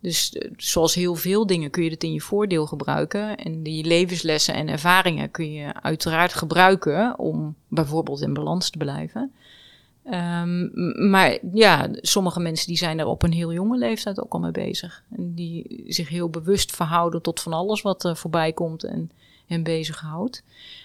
[0.00, 3.36] Dus eh, zoals heel veel dingen kun je het in je voordeel gebruiken.
[3.36, 9.32] En die levenslessen en ervaringen kun je uiteraard gebruiken om bijvoorbeeld in balans te blijven.
[10.12, 10.70] Um,
[11.10, 14.50] maar ja, sommige mensen die zijn er op een heel jonge leeftijd ook al mee
[14.50, 15.02] bezig.
[15.16, 19.10] En die zich heel bewust verhouden tot van alles wat er voorbij komt en
[19.46, 20.42] hen bezighoudt.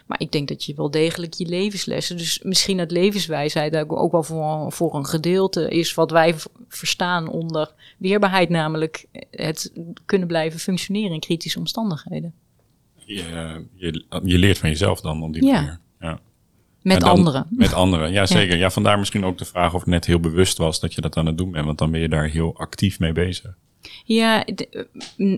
[0.10, 4.24] Maar ik denk dat je wel degelijk je levenslessen, dus misschien het levenswijsheid ook wel
[4.24, 6.36] voor, voor een gedeelte is wat wij
[6.67, 9.74] verstaan onder weerbaarheid, namelijk het
[10.06, 12.34] kunnen blijven functioneren in kritische omstandigheden.
[12.95, 13.24] Je,
[13.74, 15.54] je, je leert van jezelf dan op die ja.
[15.54, 15.80] manier.
[16.00, 16.19] Ja.
[16.82, 17.48] Met anderen.
[17.50, 18.58] Met anderen, ja zeker.
[18.58, 18.69] Ja.
[18.69, 21.26] vandaar misschien ook de vraag of het net heel bewust was dat je dat aan
[21.26, 23.56] het doen bent, want dan ben je daar heel actief mee bezig.
[24.04, 24.46] Ja,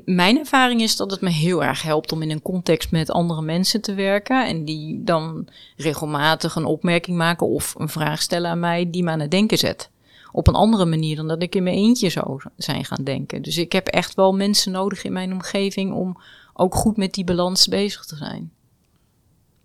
[0.05, 3.41] mijn ervaring is dat het me heel erg helpt om in een context met andere
[3.41, 4.47] mensen te werken.
[4.47, 9.11] En die dan regelmatig een opmerking maken of een vraag stellen aan mij die me
[9.11, 9.89] aan het denken zet.
[10.31, 13.41] Op een andere manier dan dat ik in mijn eentje zou zijn gaan denken.
[13.41, 16.17] Dus ik heb echt wel mensen nodig in mijn omgeving om
[16.53, 18.51] ook goed met die balans bezig te zijn.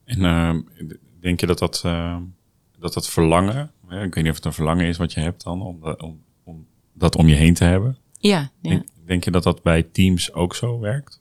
[0.05, 0.55] En uh,
[1.21, 2.17] denk je dat dat, uh,
[2.79, 5.62] dat, dat verlangen, ik weet niet of het een verlangen is wat je hebt dan,
[5.62, 7.97] om, om, om dat om je heen te hebben?
[8.18, 8.83] Ja, ja.
[9.05, 11.18] Denk, je dat dat bij teams ook zo werkt?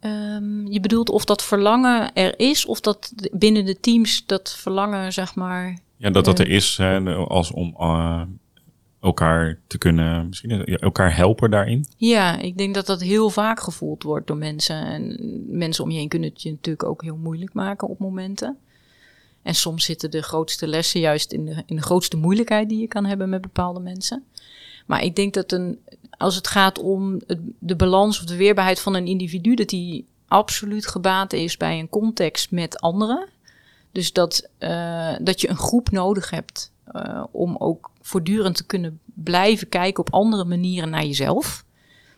[0.00, 5.12] Um, je bedoelt of dat verlangen er is, of dat binnen de teams dat verlangen,
[5.12, 5.78] zeg maar.
[5.96, 8.22] Ja, dat dat er is, hè, als om uh,
[9.00, 11.86] elkaar te kunnen, misschien elkaar helpen daarin.
[11.96, 14.86] Ja, ik denk dat dat heel vaak gevoeld wordt door mensen.
[14.86, 15.16] En
[15.58, 18.58] mensen om je heen kunnen het je natuurlijk ook heel moeilijk maken op momenten.
[19.42, 22.88] En soms zitten de grootste lessen juist in de, in de grootste moeilijkheid die je
[22.88, 24.24] kan hebben met bepaalde mensen.
[24.90, 25.78] Maar ik denk dat een,
[26.10, 27.20] als het gaat om
[27.58, 31.88] de balans of de weerbaarheid van een individu, dat die absoluut gebaat is bij een
[31.88, 33.28] context met anderen.
[33.92, 34.48] Dus dat,
[35.20, 36.72] dat je een groep nodig hebt
[37.30, 41.64] om ook voortdurend te kunnen blijven kijken op andere manieren naar jezelf.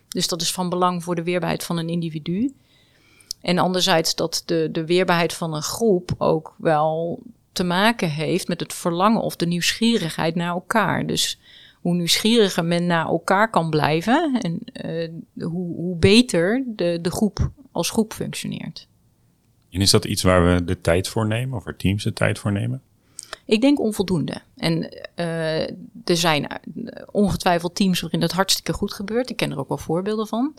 [0.07, 2.53] Dus dat is van belang voor de weerbaarheid van een individu.
[3.41, 7.19] En anderzijds dat de, de weerbaarheid van een groep ook wel
[7.51, 11.05] te maken heeft met het verlangen of de nieuwsgierigheid naar elkaar.
[11.05, 11.39] Dus
[11.83, 15.09] hoe nieuwsgieriger men naar elkaar kan blijven en uh,
[15.49, 18.87] hoe, hoe beter de, de groep als groep functioneert.
[19.69, 22.39] En is dat iets waar we de tijd voor nemen of waar teams de tijd
[22.39, 22.81] voor nemen?
[23.45, 24.41] Ik denk onvoldoende.
[24.57, 25.61] En uh,
[26.05, 26.47] er zijn
[27.11, 29.29] ongetwijfeld teams waarin dat hartstikke goed gebeurt.
[29.29, 30.53] Ik ken er ook wel voorbeelden van.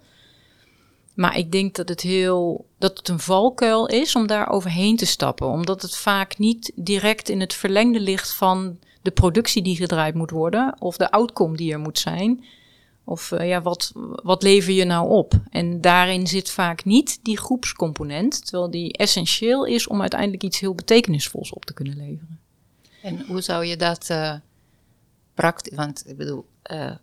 [1.14, 5.07] Maar ik denk dat het heel dat het een valkuil is om daar overheen te
[5.07, 5.46] stappen.
[5.46, 10.31] Omdat het vaak niet direct in het verlengde ligt van de productie die gedraaid moet
[10.31, 10.77] worden.
[10.79, 12.44] Of de outcome die er moet zijn.
[13.05, 15.35] Of uh, ja, wat, wat lever je nou op?
[15.50, 18.46] En daarin zit vaak niet die groepscomponent.
[18.46, 22.40] Terwijl die essentieel is om uiteindelijk iets heel betekenisvols op te kunnen leveren.
[23.03, 24.35] En hoe zou je dat uh,
[25.35, 26.94] praktisch, want ik bedoel, uh,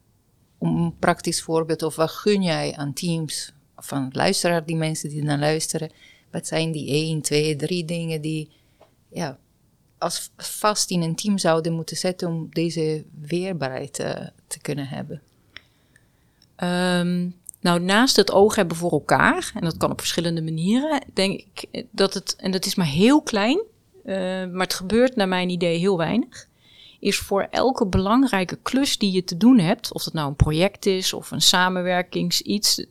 [0.59, 5.39] een praktisch voorbeeld of wat gun jij aan teams van luisteraar, die mensen die naar
[5.39, 5.91] luisteren,
[6.31, 8.49] wat zijn die één, twee, drie dingen die
[9.09, 9.37] ja,
[9.97, 14.09] als vast in een team zouden moeten zetten om deze weerbaarheid uh,
[14.47, 15.21] te kunnen hebben?
[16.63, 21.39] Um, nou, naast het oog hebben voor elkaar, en dat kan op verschillende manieren, denk
[21.51, 23.61] ik dat het, en dat is maar heel klein,
[24.05, 24.15] uh,
[24.45, 26.47] maar het gebeurt naar mijn idee heel weinig,
[26.99, 30.85] is voor elke belangrijke klus die je te doen hebt, of dat nou een project
[30.85, 32.85] is of een samenwerkings iets,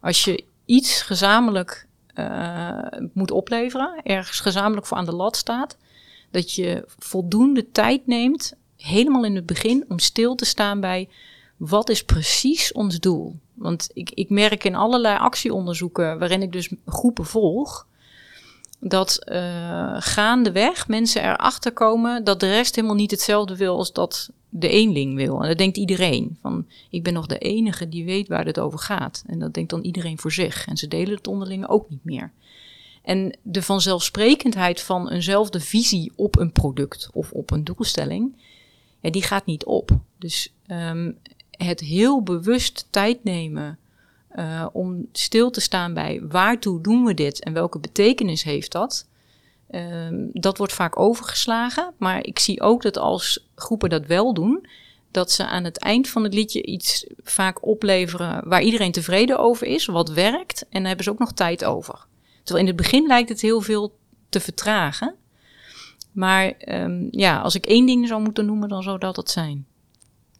[0.00, 2.78] als je iets gezamenlijk uh,
[3.12, 5.76] moet opleveren, ergens gezamenlijk voor aan de lat staat,
[6.30, 11.08] dat je voldoende tijd neemt, helemaal in het begin, om stil te staan bij
[11.56, 13.36] wat is precies ons doel.
[13.54, 17.86] Want ik, ik merk in allerlei actieonderzoeken, waarin ik dus groepen volg,
[18.80, 24.30] dat uh, gaandeweg mensen erachter komen dat de rest helemaal niet hetzelfde wil als dat
[24.48, 25.42] de eenling wil.
[25.42, 26.38] En dat denkt iedereen.
[26.40, 29.24] Van, ik ben nog de enige die weet waar het over gaat.
[29.26, 30.66] En dat denkt dan iedereen voor zich.
[30.66, 32.32] En ze delen het onderling ook niet meer.
[33.02, 38.36] En de vanzelfsprekendheid van eenzelfde visie op een product of op een doelstelling,
[39.00, 39.90] ja, die gaat niet op.
[40.18, 41.18] Dus um,
[41.50, 43.78] het heel bewust tijd nemen
[44.36, 49.08] uh, om stil te staan bij waartoe doen we dit en welke betekenis heeft dat.
[49.70, 54.66] Um, dat wordt vaak overgeslagen, maar ik zie ook dat als groepen dat wel doen,
[55.10, 59.66] dat ze aan het eind van het liedje iets vaak opleveren waar iedereen tevreden over
[59.66, 62.06] is, wat werkt, en dan hebben ze ook nog tijd over.
[62.42, 65.14] Terwijl in het begin lijkt het heel veel te vertragen.
[66.12, 69.66] Maar um, ja, als ik één ding zou moeten noemen, dan zou dat het zijn.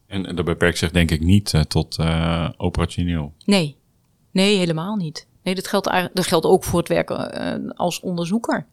[0.06, 3.32] En dat beperkt zich denk ik niet uh, tot uh, operationeel.
[3.44, 3.76] Nee,
[4.30, 5.26] nee, helemaal niet.
[5.42, 8.66] Nee, dat geldt, dat geldt ook voor het werken uh, als onderzoeker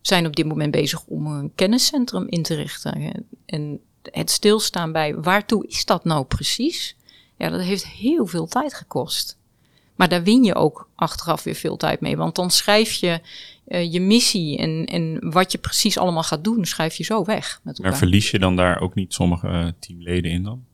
[0.00, 3.24] zijn op dit moment bezig om een kenniscentrum in te richten.
[3.46, 6.96] En het stilstaan bij waartoe is dat nou precies?
[7.36, 9.38] Ja, dat heeft heel veel tijd gekost.
[9.94, 12.16] Maar daar win je ook achteraf weer veel tijd mee.
[12.16, 13.20] Want dan schrijf je
[13.68, 17.60] uh, je missie en, en wat je precies allemaal gaat doen, schrijf je zo weg.
[17.62, 20.64] Met maar verlies je dan daar ook niet sommige uh, teamleden in dan?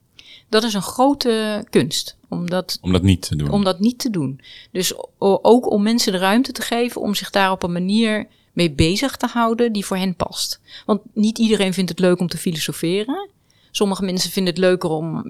[0.49, 2.16] Dat is een grote kunst.
[2.29, 3.49] Om dat, om dat niet te doen.
[3.49, 4.39] Om dat niet te doen.
[4.71, 8.71] Dus ook om mensen de ruimte te geven om zich daar op een manier mee
[8.71, 10.59] bezig te houden die voor hen past.
[10.85, 13.29] Want niet iedereen vindt het leuk om te filosoferen.
[13.71, 15.23] Sommige mensen vinden het leuker om,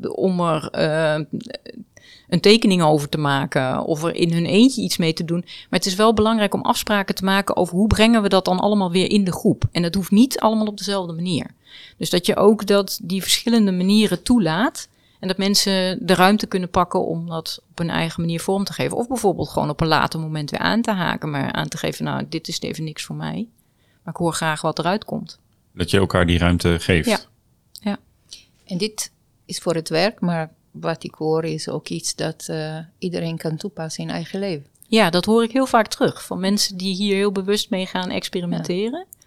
[0.00, 1.26] om er uh,
[2.28, 5.40] een tekening over te maken of er in hun eentje iets mee te doen.
[5.40, 8.60] Maar het is wel belangrijk om afspraken te maken over hoe brengen we dat dan
[8.60, 9.64] allemaal weer in de groep.
[9.72, 11.50] En dat hoeft niet allemaal op dezelfde manier.
[11.96, 14.88] Dus dat je ook dat die verschillende manieren toelaat.
[15.24, 18.72] En dat mensen de ruimte kunnen pakken om dat op een eigen manier vorm te
[18.72, 18.96] geven.
[18.96, 21.30] Of bijvoorbeeld gewoon op een later moment weer aan te haken.
[21.30, 23.48] Maar aan te geven, nou, dit is even niks voor mij.
[24.02, 25.38] Maar ik hoor graag wat eruit komt.
[25.72, 27.08] Dat je elkaar die ruimte geeft.
[27.08, 27.18] Ja.
[27.72, 27.98] ja.
[28.64, 29.12] En dit
[29.44, 33.56] is voor het werk, maar wat ik hoor is ook iets dat uh, iedereen kan
[33.56, 34.66] toepassen in eigen leven.
[34.86, 36.24] Ja, dat hoor ik heel vaak terug.
[36.24, 39.06] Van mensen die hier heel bewust mee gaan experimenteren.
[39.10, 39.26] Ja.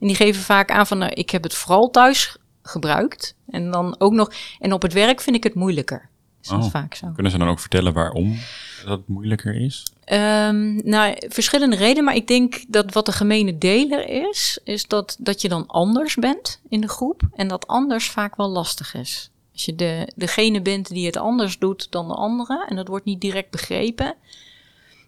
[0.00, 2.36] En die geven vaak aan van, nou, ik heb het vooral thuis
[2.68, 3.34] gebruikt.
[3.48, 6.08] En dan ook nog, en op het werk vind ik het moeilijker.
[6.42, 7.10] Is dat oh, vaak zo.
[7.14, 8.38] Kunnen ze dan ook vertellen waarom
[8.84, 9.82] dat moeilijker is?
[10.12, 15.16] Um, nou, verschillende redenen, maar ik denk dat wat de gemene deler is, is dat,
[15.18, 19.30] dat je dan anders bent in de groep en dat anders vaak wel lastig is.
[19.52, 23.04] Als je de, degene bent die het anders doet dan de andere en dat wordt
[23.04, 24.14] niet direct begrepen,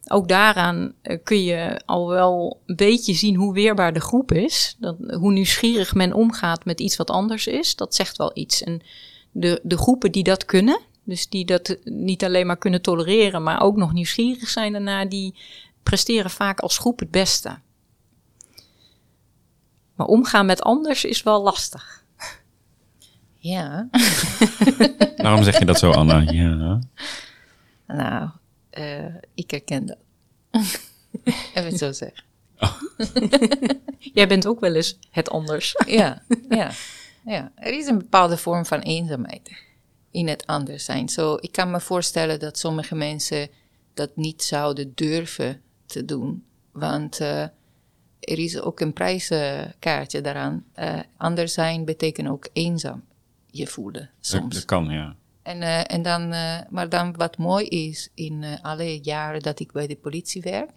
[0.08, 4.76] ook daaraan uh, kun je al wel een beetje zien hoe weerbaar de groep is.
[4.78, 8.62] Dat, hoe nieuwsgierig men omgaat met iets wat anders is, dat zegt wel iets.
[8.62, 8.82] En
[9.32, 13.62] de, de groepen die dat kunnen, dus die dat niet alleen maar kunnen tolereren, maar
[13.62, 15.34] ook nog nieuwsgierig zijn daarna, die
[15.82, 17.58] presteren vaak als groep het beste.
[19.94, 22.04] Maar omgaan met anders is wel lastig.
[23.34, 23.88] Ja.
[25.16, 26.18] Waarom zeg je dat zo, Anna?
[26.18, 26.80] Ja.
[27.86, 28.28] Nou,
[28.78, 29.98] uh, ik herken dat.
[31.54, 32.24] Even het zo zeggen.
[32.58, 32.80] Oh.
[34.14, 35.74] Jij bent ook wel eens het anders.
[35.86, 36.70] ja, ja,
[37.24, 37.52] ja.
[37.54, 39.50] Er is een bepaalde vorm van eenzaamheid
[40.10, 41.08] in het anders zijn.
[41.08, 43.48] Zo, ik kan me voorstellen dat sommige mensen
[43.94, 46.44] dat niet zouden durven te doen.
[46.72, 47.42] Want uh,
[48.20, 50.64] er is ook een prijskaartje daaraan.
[50.78, 53.04] Uh, anders zijn betekent ook eenzaam
[53.46, 54.54] je voelen soms.
[54.54, 55.16] Dat, kan, ja.
[55.46, 56.28] En, uh, en dan,
[56.70, 60.70] maar dan wat mooi is in alle jaren dat ik bij de politie werk.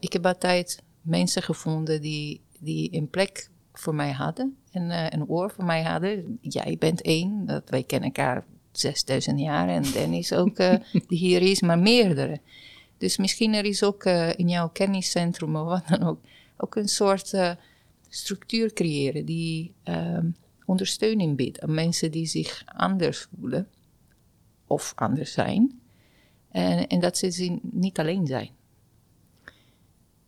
[0.00, 5.50] ik heb altijd mensen gevonden die, die een plek voor mij hadden en een oor
[5.50, 6.38] voor mij hadden.
[6.40, 10.56] Jij bent één, dat wij kennen elkaar 6000 jaar en Dennis ook,
[11.08, 12.40] die hier is, maar meerdere.
[12.98, 14.04] Dus misschien er is ook
[14.36, 16.20] in jouw kenniscentrum of wat dan ook,
[16.56, 17.34] ook een soort
[18.08, 20.18] structuur creëren die uh,
[20.68, 23.68] ondersteuning biedt aan mensen die zich anders voelen
[24.66, 25.80] of anders zijn.
[26.50, 28.50] En, en dat ze niet alleen zijn.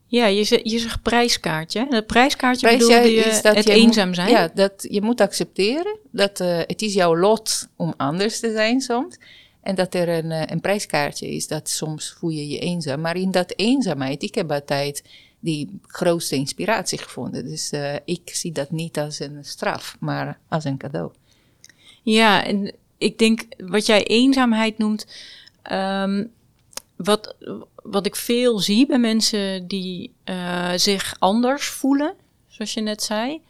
[0.06, 1.86] Ja, je, zegt, je zegt prijskaartje.
[1.90, 4.30] Dat prijskaartje Prijs, bedoelde je is dat het eenzaam zijn?
[4.30, 8.80] Ja, dat je moet accepteren dat uh, het is jouw lot om anders te zijn
[8.80, 9.18] soms.
[9.62, 13.00] En dat er een, eh, een prijskaartje is, dat soms voel je je eenzaam.
[13.00, 15.02] Maar in dat eenzaamheid, ik heb altijd
[15.40, 17.44] die grootste inspiratie gevonden.
[17.44, 21.12] Dus uh, ik zie dat niet als een straf, maar als een cadeau.
[22.02, 25.06] Ja, en ik denk wat jij eenzaamheid noemt,
[25.72, 26.32] um,
[26.96, 27.34] wat,
[27.82, 32.14] wat ik veel zie bij mensen die uh, zich anders voelen,
[32.48, 33.40] zoals je net zei,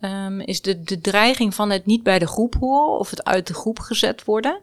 [0.00, 3.46] um, is de, de dreiging van het niet bij de groep horen of het uit
[3.46, 4.60] de groep gezet worden.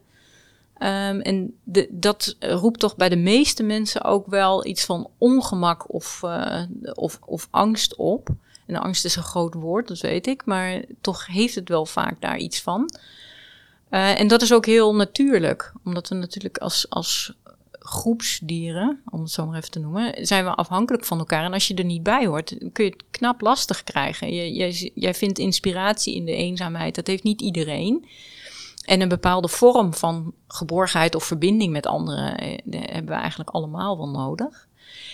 [0.84, 1.54] Um, en
[1.90, 6.62] dat roept toch bij de meeste mensen ook wel iets van ongemak of, uh,
[6.94, 8.30] of, of angst op.
[8.66, 12.22] En angst is een groot woord, dat weet ik, maar toch heeft het wel vaak
[12.22, 12.90] daar iets van.
[13.90, 17.34] Uh, en dat is ook heel natuurlijk, omdat we natuurlijk als, als
[17.72, 21.44] groepsdieren, om het zo maar even te noemen, zijn we afhankelijk van elkaar.
[21.44, 24.54] En als je er niet bij hoort, kun je het knap lastig krijgen.
[24.54, 28.06] Jij, jij vindt inspiratie in de eenzaamheid, dat heeft niet iedereen.
[28.86, 33.98] En een bepaalde vorm van geborgenheid of verbinding met anderen eh, hebben we eigenlijk allemaal
[33.98, 34.68] wel nodig.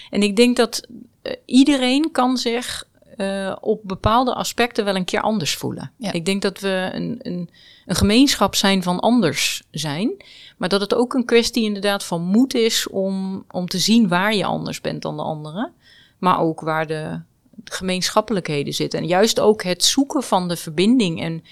[0.09, 0.87] En ik denk dat
[1.23, 5.91] uh, iedereen kan zich uh, op bepaalde aspecten wel een keer anders voelen.
[5.97, 6.11] Ja.
[6.11, 7.49] Ik denk dat we een, een,
[7.85, 10.11] een, gemeenschap zijn van anders zijn.
[10.57, 14.35] Maar dat het ook een kwestie inderdaad van moed is om, om te zien waar
[14.35, 15.73] je anders bent dan de anderen.
[16.17, 17.19] Maar ook waar de,
[17.63, 18.99] gemeenschappelijkheden zitten.
[18.99, 21.43] En juist ook het zoeken van de verbinding en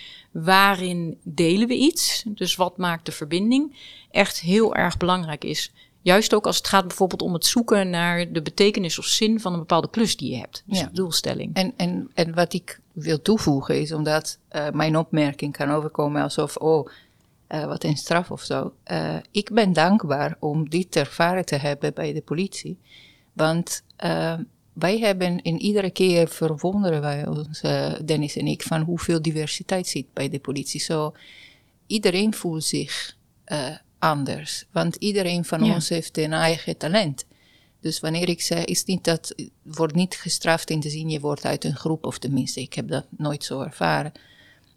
[0.43, 2.23] waarin delen we iets.
[2.25, 3.75] Dus wat maakt de verbinding
[4.11, 5.71] echt heel erg belangrijk is.
[6.01, 9.53] Juist ook als het gaat bijvoorbeeld om het zoeken naar de betekenis of zin van
[9.53, 10.63] een bepaalde klus die je hebt.
[10.65, 11.53] Dus de doelstelling.
[11.53, 16.57] En, en, en wat ik wil toevoegen is omdat uh, mijn opmerking kan overkomen alsof,
[16.57, 16.87] oh,
[17.49, 18.73] uh, wat een straf of zo.
[18.91, 22.77] Uh, ik ben dankbaar om dit ervaren te hebben bij de politie.
[23.33, 23.83] Want
[24.75, 29.87] wij hebben in iedere keer verwonderen wij ons, uh, Dennis en ik, van hoeveel diversiteit
[29.87, 30.81] zit bij de politie.
[30.81, 31.13] Zo,
[31.87, 37.25] iedereen voelt zich uh, anders, want iedereen van ons heeft een eigen talent.
[37.81, 41.45] Dus wanneer ik zeg, is niet dat, wordt niet gestraft in de zin je wordt
[41.45, 44.11] uit een groep, of tenminste, ik heb dat nooit zo ervaren.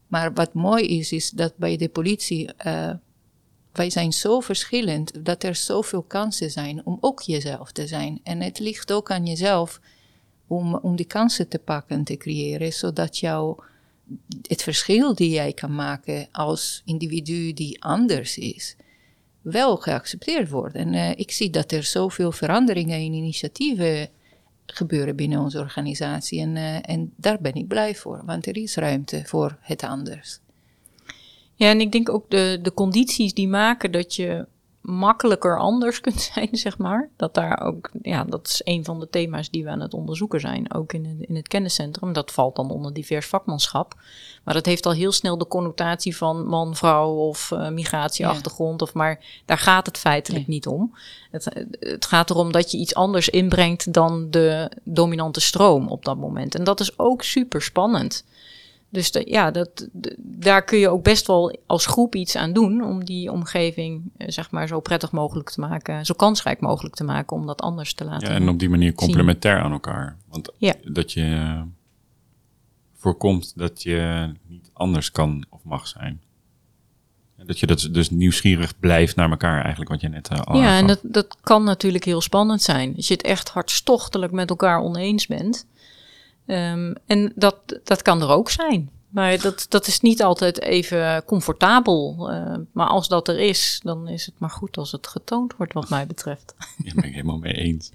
[0.06, 2.90] Maar wat mooi is, is dat bij de politie, uh,
[3.78, 8.20] wij zijn zo verschillend dat er zoveel kansen zijn om ook jezelf te zijn.
[8.22, 9.80] En het ligt ook aan jezelf
[10.46, 13.56] om, om die kansen te pakken, te creëren, zodat jouw
[14.46, 18.76] het verschil die jij kan maken als individu die anders is,
[19.40, 20.74] wel geaccepteerd wordt.
[20.74, 24.08] En uh, ik zie dat er zoveel veranderingen en initiatieven
[24.66, 26.40] gebeuren binnen onze organisatie.
[26.40, 30.40] En, uh, en daar ben ik blij voor, want er is ruimte voor het anders.
[31.58, 34.46] Ja, en ik denk ook de, de condities die maken dat je
[34.80, 37.10] makkelijker anders kunt zijn, zeg maar.
[37.16, 40.40] Dat daar ook, ja, dat is een van de thema's die we aan het onderzoeken
[40.40, 42.12] zijn, ook in, in het kenniscentrum.
[42.12, 43.94] Dat valt dan onder divers vakmanschap.
[44.44, 48.82] Maar dat heeft al heel snel de connotatie van man, vrouw of uh, migratieachtergrond.
[48.82, 50.96] Of maar daar gaat het feitelijk niet om.
[51.30, 56.16] Het, het gaat erom dat je iets anders inbrengt dan de dominante stroom op dat
[56.16, 56.54] moment.
[56.54, 58.24] En dat is ook super spannend.
[58.90, 63.04] Dus ja, dat, daar kun je ook best wel als groep iets aan doen om
[63.04, 67.36] die omgeving eh, zeg maar zo prettig mogelijk te maken, zo kansrijk mogelijk te maken
[67.36, 68.28] om dat anders te laten.
[68.28, 70.16] Ja, en op die manier complementair aan elkaar.
[70.28, 70.74] Want ja.
[70.82, 71.62] dat je eh,
[72.94, 76.22] voorkomt dat je niet anders kan of mag zijn.
[77.46, 80.78] Dat je dat dus nieuwsgierig blijft naar elkaar, eigenlijk wat je net uh, al Ja,
[80.78, 82.96] en dat, dat kan natuurlijk heel spannend zijn.
[82.96, 85.66] Als je het echt hartstochtelijk met elkaar oneens bent,
[86.48, 88.90] Ehm, en dat, dat kan er ook zijn.
[89.08, 92.28] Maar dat, dat is niet altijd even comfortabel.
[92.32, 95.72] Uh, maar als dat er is, dan is het maar goed als het getoond wordt,
[95.72, 96.54] wat mij betreft.
[96.84, 97.90] Ja, ben ik helemaal mee eens.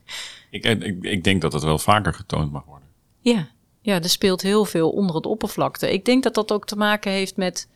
[0.49, 2.88] Ik, ik, ik denk dat het wel vaker getoond mag worden.
[3.20, 3.47] Ja,
[3.82, 5.93] ja, er speelt heel veel onder het oppervlakte.
[5.93, 7.68] Ik denk dat dat ook te maken heeft met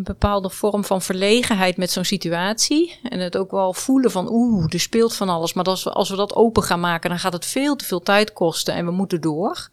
[0.00, 2.98] een bepaalde vorm van verlegenheid met zo'n situatie.
[3.02, 5.52] En het ook wel voelen van, oeh, er speelt van alles.
[5.52, 8.00] Maar als we, als we dat open gaan maken, dan gaat het veel te veel
[8.00, 9.68] tijd kosten en we moeten door.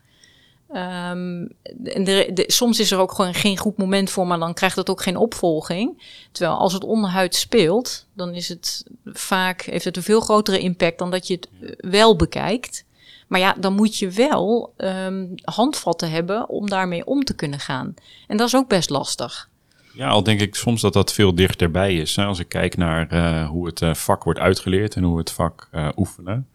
[0.69, 1.51] Um,
[1.83, 4.89] en de, soms is er ook gewoon geen goed moment voor, maar dan krijgt het
[4.89, 6.03] ook geen opvolging.
[6.31, 10.99] Terwijl als het onderhuid speelt, dan is het vaak, heeft het een veel grotere impact
[10.99, 12.85] dan dat je het wel bekijkt.
[13.27, 17.93] Maar ja, dan moet je wel um, handvatten hebben om daarmee om te kunnen gaan.
[18.27, 19.49] En dat is ook best lastig.
[19.97, 22.15] Ja, al denk ik soms dat dat veel dichterbij is.
[22.15, 22.25] Hè?
[22.25, 25.69] Als ik kijk naar uh, hoe het uh, vak wordt uitgeleerd en hoe het vak
[25.71, 26.47] uh, oefenen,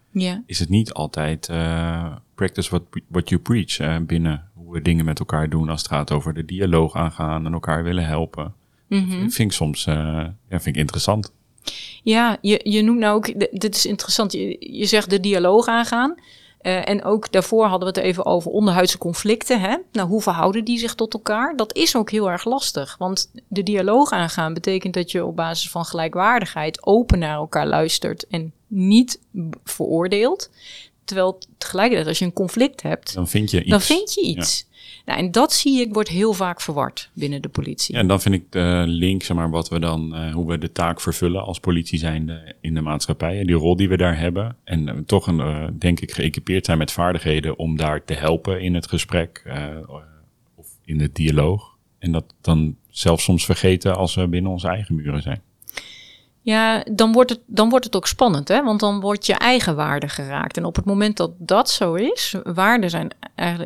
[0.45, 1.51] is het niet altijd
[2.35, 6.11] practice what, what you preach binnen hoe we dingen met elkaar doen als het gaat
[6.11, 8.53] over de dialoog aangaan en elkaar willen helpen.
[8.87, 9.31] Mm -hmm.
[9.31, 11.33] Vind ik soms ja, vind ik interessant.
[12.03, 16.15] Ja, je, je noemt nou ook, dit is interessant, je, je zegt de dialoog aangaan.
[16.63, 19.61] Uh, en ook daarvoor hadden we het even over onderhuidse conflicten.
[19.61, 19.75] Hè?
[19.91, 21.55] Nou, hoe verhouden die zich tot elkaar?
[21.55, 22.95] Dat is ook heel erg lastig.
[22.97, 28.27] Want de dialoog aangaan betekent dat je op basis van gelijkwaardigheid open naar elkaar luistert
[28.27, 29.19] en niet
[29.63, 30.49] veroordeelt.
[31.05, 33.69] Terwijl tegelijkertijd, als je een conflict hebt, dan vind je iets.
[33.69, 34.65] Dan vind je iets.
[35.05, 37.95] Nou, en dat zie ik wordt heel vaak verward binnen de politie.
[37.95, 40.71] En dan vind ik de link, zeg maar, wat we dan, uh, hoe we de
[40.71, 43.39] taak vervullen als politie zijnde in de maatschappij.
[43.39, 44.55] En die rol die we daar hebben.
[44.63, 48.61] En uh, toch, een, uh, denk ik, geëquipeerd zijn met vaardigheden om daar te helpen
[48.61, 49.43] in het gesprek
[50.55, 51.77] of in de dialoog.
[51.99, 55.41] En dat dan zelfs soms vergeten als we binnen onze eigen muren zijn.
[56.45, 58.63] Ja, dan wordt, het, dan wordt het ook spannend, hè?
[58.63, 60.57] want dan wordt je eigen waarde geraakt.
[60.57, 63.15] En op het moment dat dat zo is, waarden zijn,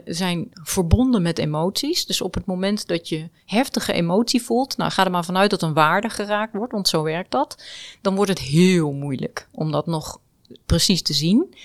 [0.06, 2.06] zijn verbonden met emoties.
[2.06, 5.62] Dus op het moment dat je heftige emotie voelt, nou ga er maar vanuit dat
[5.62, 7.64] een waarde geraakt wordt, want zo werkt dat.
[8.02, 10.20] Dan wordt het heel moeilijk om dat nog
[10.66, 11.56] precies te zien.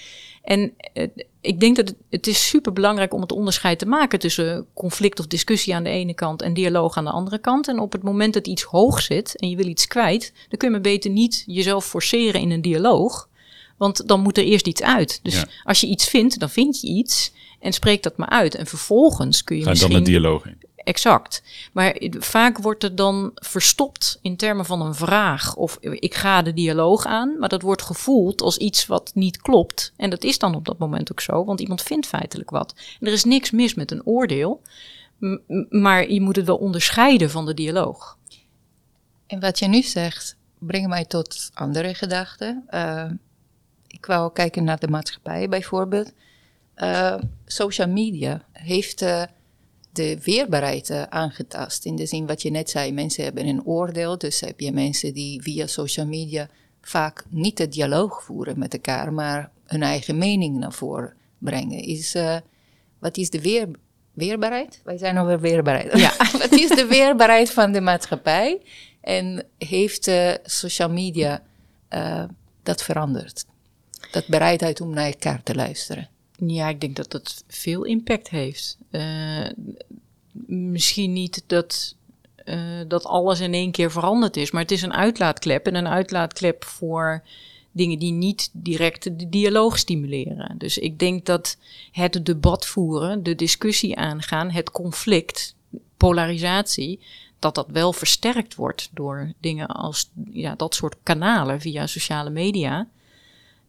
[0.42, 1.08] En uh,
[1.42, 5.20] ik denk dat het, het is super belangrijk om het onderscheid te maken tussen conflict
[5.20, 7.68] of discussie aan de ene kant en dialoog aan de andere kant.
[7.68, 10.68] En op het moment dat iets hoog zit en je wil iets kwijt, dan kun
[10.68, 13.28] je maar beter niet jezelf forceren in een dialoog.
[13.76, 15.20] Want dan moet er eerst iets uit.
[15.22, 18.54] Dus als je iets vindt, dan vind je iets en spreek dat maar uit.
[18.54, 19.90] En vervolgens kun je Ga misschien...
[19.90, 21.42] dan een dialoog in exact.
[21.72, 26.52] Maar vaak wordt het dan verstopt in termen van een vraag of ik ga de
[26.52, 29.92] dialoog aan, maar dat wordt gevoeld als iets wat niet klopt.
[29.96, 32.74] En dat is dan op dat moment ook zo, want iemand vindt feitelijk wat.
[33.00, 34.62] Er is niks mis met een oordeel,
[35.68, 38.18] maar je moet het wel onderscheiden van de dialoog.
[39.26, 42.64] En wat je nu zegt, brengt mij tot andere gedachten.
[42.70, 43.10] Uh,
[43.86, 46.12] ik wou kijken naar de maatschappij bijvoorbeeld.
[46.76, 47.14] Uh,
[47.46, 49.02] social media heeft.
[49.02, 49.22] Uh,
[49.92, 51.84] de weerbaarheid uh, aangetast.
[51.84, 54.18] In de zin wat je net zei, mensen hebben een oordeel.
[54.18, 56.48] Dus heb je mensen die via social media
[56.80, 61.78] vaak niet het dialoog voeren met elkaar, maar hun eigen mening naar voren brengen.
[61.78, 62.36] Is, uh,
[62.98, 63.68] wat is de weer,
[64.12, 64.80] weerbaarheid?
[64.84, 65.98] Wij zijn over weerbaarheid.
[65.98, 66.12] Ja.
[66.38, 68.60] wat is de weerbaarheid van de maatschappij?
[69.00, 71.42] En heeft uh, social media
[72.62, 73.44] dat veranderd?
[74.12, 76.08] Dat bereidheid om naar elkaar te luisteren?
[76.46, 78.78] Ja, ik denk dat dat veel impact heeft.
[78.90, 79.48] Uh,
[80.46, 81.94] misschien niet dat,
[82.44, 85.88] uh, dat alles in één keer veranderd is, maar het is een uitlaatklep en een
[85.88, 87.22] uitlaatklep voor
[87.72, 90.54] dingen die niet direct de dialoog stimuleren.
[90.58, 91.56] Dus ik denk dat
[91.92, 95.54] het debat voeren, de discussie aangaan, het conflict,
[95.96, 97.00] polarisatie,
[97.38, 102.88] dat dat wel versterkt wordt door dingen als ja, dat soort kanalen via sociale media.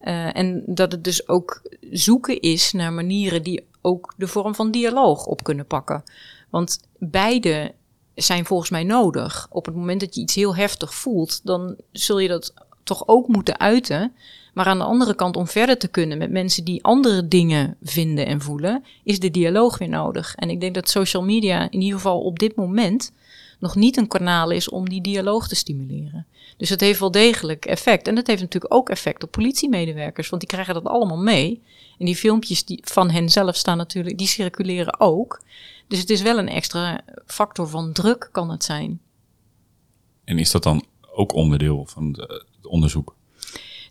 [0.04, 4.72] Uh, en dat het dus ook zoeken is naar manieren die ook de vorm van
[4.72, 6.04] dialoog op kunnen pakken.
[6.50, 7.74] Want beide
[8.16, 9.48] zijn volgens mij nodig.
[9.50, 13.28] Op het moment dat je iets heel heftig voelt, dan zul je dat toch ook
[13.28, 14.14] moeten uiten.
[14.54, 18.26] Maar aan de andere kant, om verder te kunnen met mensen die andere dingen vinden
[18.26, 20.36] en voelen, is de dialoog weer nodig.
[20.36, 23.12] En ik denk dat social media in ieder geval op dit moment
[23.64, 26.26] nog niet een kanaal is om die dialoog te stimuleren.
[26.58, 28.08] Dus het heeft wel degelijk effect.
[28.08, 31.62] En dat heeft natuurlijk ook effect op politiemedewerkers, want die krijgen dat allemaal mee.
[31.98, 35.42] En die filmpjes die van hen zelf staan natuurlijk, die circuleren ook.
[35.88, 39.02] Dus het is wel een extra factor van druk, kan het zijn.
[40.24, 43.16] En is dat dan ook onderdeel van het onderzoek?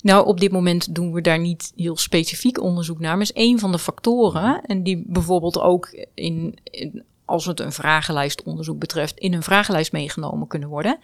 [0.02, 3.12] Nou, op dit moment doen we daar niet heel specifiek onderzoek naar.
[3.12, 4.62] Maar is één van de factoren.
[4.62, 10.46] En die bijvoorbeeld ook in, in als het een vragenlijstonderzoek betreft, in een vragenlijst meegenomen
[10.46, 10.98] kunnen worden.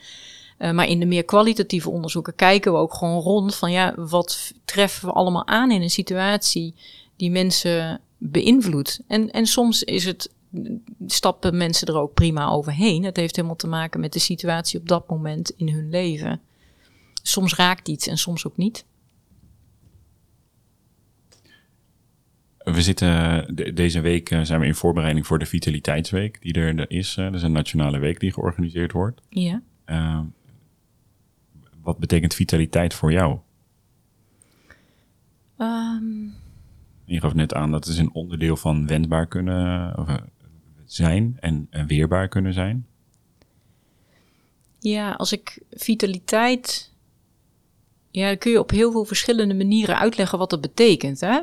[0.59, 4.53] Uh, maar in de meer kwalitatieve onderzoeken kijken we ook gewoon rond van ja, wat
[4.64, 6.75] treffen we allemaal aan in een situatie
[7.16, 9.01] die mensen beïnvloedt.
[9.07, 10.31] En, en soms is het,
[11.07, 13.05] stappen mensen er ook prima overheen.
[13.05, 16.41] Het heeft helemaal te maken met de situatie op dat moment in hun leven.
[17.23, 18.85] Soms raakt iets en soms ook niet.
[22.73, 27.14] We zitten deze week eh, zijn we in voorbereiding voor de Vitaliteitsweek die er is.
[27.14, 29.21] Dat is een nationale week die georganiseerd wordt.
[29.29, 29.62] Ja.
[29.87, 30.21] Uh,
[31.83, 33.39] wat betekent vitaliteit voor jou?
[35.59, 36.35] Um,
[37.05, 40.16] je gaf net aan dat het is een onderdeel van wendbaar kunnen of, eh,
[40.85, 42.87] zijn en, en weerbaar kunnen zijn.
[44.79, 46.93] Ja, als ik vitaliteit
[48.11, 51.21] ja, dan kun je op heel veel verschillende manieren uitleggen wat dat betekent.
[51.21, 51.41] Hè?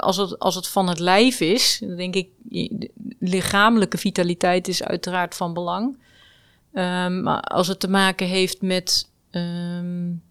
[0.00, 2.28] Als, het, als het van het lijf is, dan denk ik,
[3.18, 5.98] lichamelijke vitaliteit is uiteraard van belang.
[6.72, 10.22] Um, maar als het te maken heeft met um,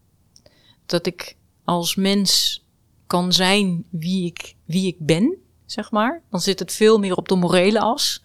[0.86, 2.64] dat ik als mens
[3.08, 7.28] kan zijn wie ik, wie ik ben, zeg maar, dan zit het veel meer op
[7.28, 8.24] de morele as.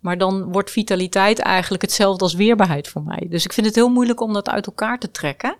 [0.00, 3.26] Maar dan wordt vitaliteit eigenlijk hetzelfde als weerbaarheid voor mij.
[3.30, 5.56] Dus ik vind het heel moeilijk om dat uit elkaar te trekken.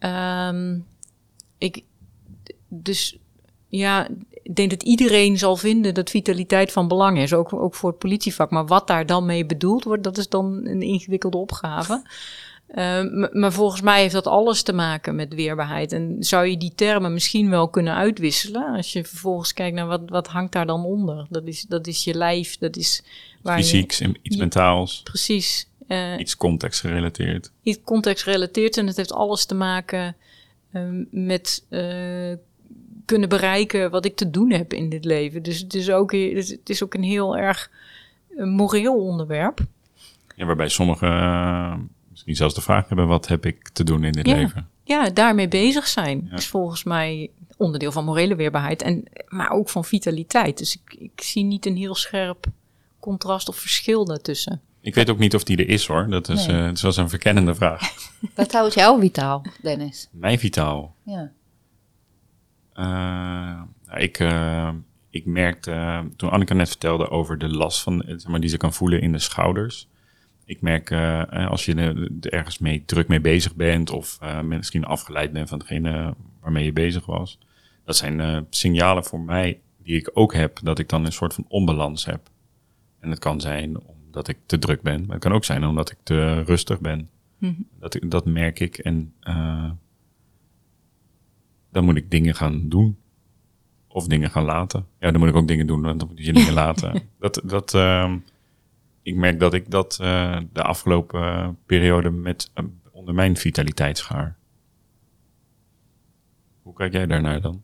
[0.00, 0.86] Um,
[1.58, 1.82] ik,
[2.68, 3.18] dus
[3.68, 4.08] ja,
[4.42, 7.98] ik denk dat iedereen zal vinden dat vitaliteit van belang is, ook, ook voor het
[7.98, 8.50] politievak.
[8.50, 12.02] Maar wat daar dan mee bedoeld wordt, dat is dan een ingewikkelde opgave.
[12.74, 15.92] Uh, maar volgens mij heeft dat alles te maken met weerbaarheid.
[15.92, 18.76] En zou je die termen misschien wel kunnen uitwisselen?
[18.76, 21.26] Als je vervolgens kijkt naar wat, wat hangt daar dan onder?
[21.30, 23.02] Dat is, dat is je lijf, dat is
[23.42, 25.00] waar Fysieks, je, iets mentaals.
[25.02, 25.68] Precies.
[25.90, 27.50] Uh, iets contextgerelateerd.
[27.62, 30.16] Iets contextgerelateerd en het heeft alles te maken
[30.72, 32.34] uh, met uh,
[33.04, 35.42] kunnen bereiken wat ik te doen heb in dit leven.
[35.42, 37.70] Dus het is ook, het is ook een heel erg
[38.36, 39.60] moreel onderwerp.
[40.36, 44.26] Ja, waarbij sommigen misschien zelfs de vraag hebben: wat heb ik te doen in dit
[44.26, 44.34] ja.
[44.34, 44.68] leven?
[44.84, 46.36] Ja, daarmee bezig zijn ja.
[46.36, 50.58] is volgens mij onderdeel van morele weerbaarheid, en, maar ook van vitaliteit.
[50.58, 52.46] Dus ik, ik zie niet een heel scherp
[52.98, 54.60] contrast of verschil daartussen.
[54.80, 56.10] Ik weet ook niet of die er is hoor.
[56.10, 56.56] Dat is, nee.
[56.56, 57.80] uh, het was een verkennende vraag.
[58.34, 60.08] Wat houdt jou vitaal, Dennis?
[60.12, 60.94] Mij vitaal?
[61.02, 61.32] Ja.
[62.74, 64.70] Uh, ik, uh,
[65.10, 68.72] ik merkte, toen Anneke net vertelde over de last van, zeg maar, die ze kan
[68.72, 69.88] voelen in de schouders.
[70.44, 70.92] Ik merk
[71.48, 76.14] als je er ergens mee, druk mee bezig bent of misschien afgeleid bent van degene
[76.40, 77.38] waarmee je bezig was.
[77.84, 81.44] Dat zijn signalen voor mij die ik ook heb, dat ik dan een soort van
[81.48, 82.30] onbalans heb.
[83.00, 83.76] En het kan zijn
[84.10, 85.00] omdat ik te druk ben.
[85.00, 87.10] Maar het kan ook zijn omdat ik te rustig ben.
[87.38, 87.66] Mm-hmm.
[87.78, 88.78] Dat, dat merk ik.
[88.78, 89.70] En uh,
[91.70, 92.98] dan moet ik dingen gaan doen.
[93.88, 94.86] Of dingen gaan laten.
[94.98, 97.02] Ja, dan moet ik ook dingen doen, want dan moet je dingen laten.
[97.18, 98.14] Dat, dat, uh,
[99.02, 102.50] ik merk dat ik dat uh, de afgelopen periode met
[102.90, 104.36] onder mijn vitaliteit schaar.
[106.62, 107.62] Hoe kijk jij daarnaar dan?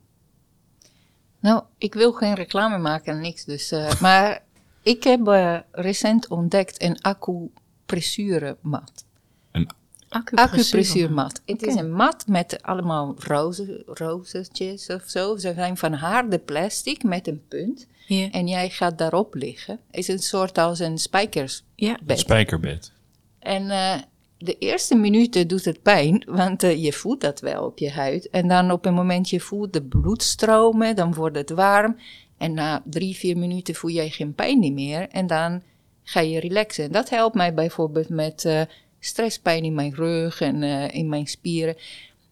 [1.39, 3.45] Nou, ik wil geen reclame maken en niks.
[3.45, 4.45] Dus, maar
[4.87, 9.05] ik heb uh, recent ontdekt een acupressuurmat.
[9.51, 9.69] Een
[10.09, 11.41] acupressuurmat.
[11.45, 11.69] Het okay.
[11.69, 15.37] is een mat met allemaal roze, rozetjes of zo.
[15.37, 17.87] Ze zijn van harde plastic met een punt.
[18.07, 18.35] Yeah.
[18.35, 19.79] En jij gaat daarop liggen.
[19.87, 21.99] Het is een soort als een spijkersbed.
[22.05, 22.91] Een spijkerbed.
[23.39, 23.95] En uh,
[24.37, 28.29] de eerste minuten doet het pijn, want uh, je voelt dat wel op je huid.
[28.29, 31.97] En dan op een moment je voelt de bloed stromen, dan wordt het warm.
[32.37, 35.07] En na drie, vier minuten voel jij geen pijn meer.
[35.09, 35.61] En dan
[36.03, 36.83] ga je relaxen.
[36.83, 38.61] En dat helpt mij bijvoorbeeld met uh,
[38.99, 41.75] stresspijn in mijn rug en uh, in mijn spieren.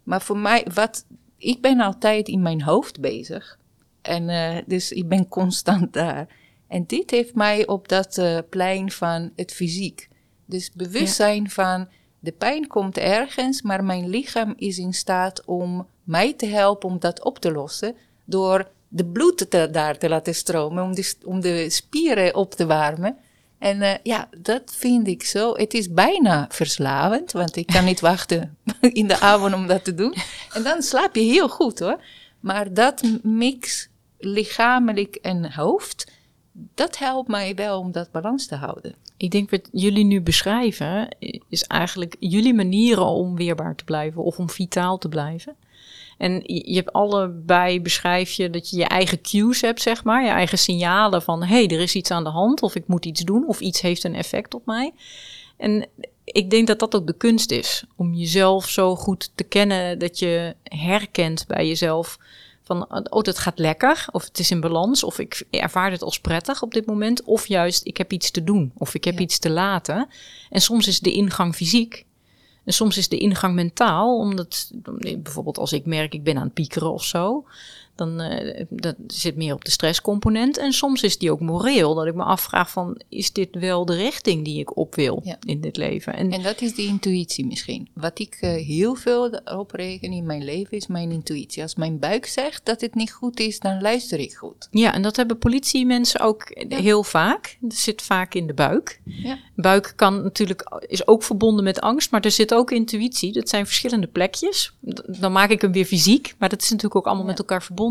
[0.03, 1.05] Maar voor mij, wat,
[1.37, 3.59] ik ben altijd in mijn hoofd bezig.
[4.01, 6.27] En uh, dus ik ben constant daar.
[6.67, 10.09] En dit heeft mij op dat plein van het fysiek.
[10.45, 11.49] Dus bewustzijn ja.
[11.49, 11.87] van
[12.19, 16.99] de pijn komt ergens, maar mijn lichaam is in staat om mij te helpen om
[16.99, 17.95] dat op te lossen.
[18.25, 22.65] Door de bloed te, daar te laten stromen, om de, om de spieren op te
[22.65, 23.17] warmen.
[23.57, 25.53] En uh, ja, dat vind ik zo.
[25.53, 29.93] Het is bijna verslavend, want ik kan niet wachten in de avond om dat te
[29.93, 30.15] doen.
[30.53, 31.99] En dan slaap je heel goed hoor.
[32.39, 36.11] Maar dat mix lichamelijk en hoofd,
[36.51, 38.95] dat helpt mij wel om dat balans te houden.
[39.17, 41.15] Ik denk wat jullie nu beschrijven,
[41.49, 45.55] is eigenlijk jullie manieren om weerbaar te blijven of om vitaal te blijven.
[46.17, 50.23] En je hebt allebei, beschrijf je dat je je eigen cues hebt, zeg maar.
[50.23, 52.61] Je eigen signalen van, hé, hey, er is iets aan de hand.
[52.61, 53.47] Of ik moet iets doen.
[53.47, 54.93] Of iets heeft een effect op mij.
[55.57, 55.87] En
[56.23, 57.83] ik denk dat dat ook de kunst is.
[57.95, 62.17] Om jezelf zo goed te kennen dat je herkent bij jezelf.
[62.63, 64.05] Van, oh, dat gaat lekker.
[64.11, 65.03] Of het is in balans.
[65.03, 67.23] Of ik ervaar het als prettig op dit moment.
[67.23, 68.71] Of juist, ik heb iets te doen.
[68.77, 69.19] Of ik heb ja.
[69.19, 70.07] iets te laten.
[70.49, 72.05] En soms is de ingang fysiek.
[72.65, 74.71] En soms is de ingang mentaal, omdat
[75.17, 77.45] bijvoorbeeld als ik merk ik ben aan het piekeren of zo,
[77.95, 80.57] Dan uh, dat zit meer op de stresscomponent.
[80.57, 81.93] En soms is die ook moreel.
[81.93, 85.61] Dat ik me afvraag van, is dit wel de richting die ik op wil in
[85.61, 86.13] dit leven?
[86.13, 87.89] En, en, dat is die intuïtie misschien.
[87.93, 91.61] Wat ik uh, heel veel op reken in mijn leven is mijn intuïtie.
[91.61, 94.67] Als mijn buik zegt dat het niet goed is, dan luister ik goed.
[94.71, 97.57] Ja, en dat hebben politiemensen ook heel vaak.
[97.61, 98.99] Het zit vaak in de buik.
[99.03, 99.37] Ja.
[99.55, 103.31] Buik kan natuurlijk, is ook verbonden met angst, maar er zit ook intuïtie.
[103.31, 104.73] Dat zijn verschillende plekjes.
[105.07, 107.84] Dan maak ik hem weer fysiek, maar dat is natuurlijk ook allemaal met elkaar verbonden.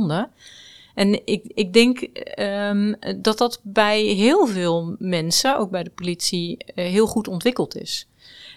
[0.95, 6.57] En ik, ik denk um, dat dat bij heel veel mensen, ook bij de politie,
[6.57, 8.09] uh, heel goed ontwikkeld is.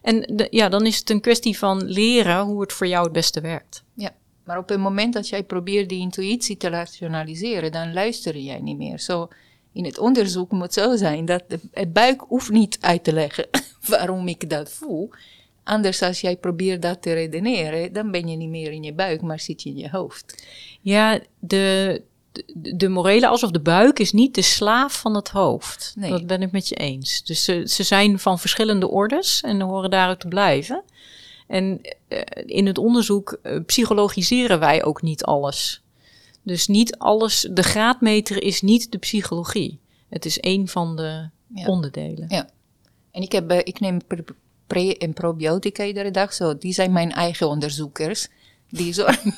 [0.01, 3.41] En ja, dan is het een kwestie van leren hoe het voor jou het beste
[3.41, 3.83] werkt.
[3.93, 4.11] Ja,
[4.43, 8.77] maar op het moment dat jij probeert die intuïtie te rationaliseren, dan luister jij niet
[8.77, 8.99] meer.
[8.99, 9.27] Zo,
[9.73, 13.47] in het onderzoek moet zo zijn dat het buik hoeft niet uit te leggen
[13.87, 15.09] waarom ik dat voel.
[15.67, 19.21] Anders als jij probeert dat te redeneren, dan ben je niet meer in je buik,
[19.21, 20.43] maar zit je in je hoofd.
[20.81, 22.01] Ja, de,
[22.53, 25.93] de, de morele alsof de buik is niet de slaaf van het hoofd.
[25.95, 26.09] Nee.
[26.09, 27.23] Dat ben ik met je eens.
[27.23, 30.83] Dus ze, ze zijn van verschillende ordes en horen daaruit te blijven.
[31.47, 35.81] En uh, in het onderzoek uh, psychologiseren wij ook niet alles.
[36.43, 39.79] Dus niet alles, de graadmeter is niet de psychologie.
[40.09, 41.65] Het is een van de ja.
[41.65, 42.25] onderdelen.
[42.29, 42.49] Ja.
[43.11, 43.99] En ik, heb, uh, ik neem
[44.67, 46.33] pre- en probiotica iedere dag.
[46.33, 48.27] Zo, die zijn mijn eigen onderzoekers.
[48.69, 49.33] Die zorgen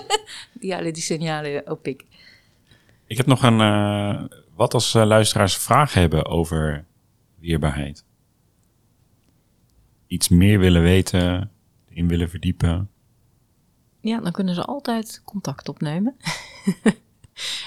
[0.60, 2.06] die alle die signalen oppikken.
[3.06, 3.60] Ik heb nog een.
[3.60, 6.84] Uh, wat als uh, luisteraars vragen hebben over
[7.38, 8.04] weerbaarheid?
[10.06, 11.50] Iets meer willen weten,
[11.88, 12.90] in willen verdiepen?
[14.00, 16.16] Ja, dan kunnen ze altijd contact opnemen.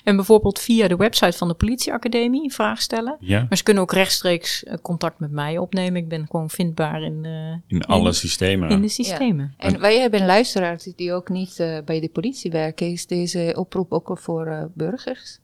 [0.04, 3.18] En bijvoorbeeld via de website van de politieacademie een vraag stellen.
[3.20, 3.46] Ja.
[3.50, 6.02] Maar ze kunnen ook rechtstreeks eh, contact met mij opnemen.
[6.02, 8.70] Ik ben gewoon vindbaar in, uh, in alle systemen.
[8.70, 9.56] In de systemen.
[9.58, 9.66] Ja.
[9.66, 12.92] En wij hebben luisteraars die ook niet uh, bij de politie werken.
[12.92, 15.40] Is deze oproep ook voor burgers?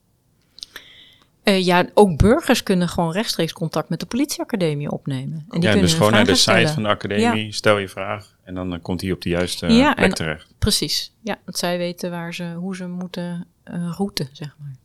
[1.44, 5.46] Uh, ja, ook burgers kunnen gewoon rechtstreeks contact met de politieacademie opnemen.
[5.50, 8.54] En die ja, dus gewoon naar de site van de academie, stel je vraag en
[8.54, 10.54] dan komt hij op de juiste plek terecht.
[10.60, 11.40] Precies, ja.
[11.46, 14.76] Dat zij weten waar ze, hoe ze moeten uh, routen, zeg maar.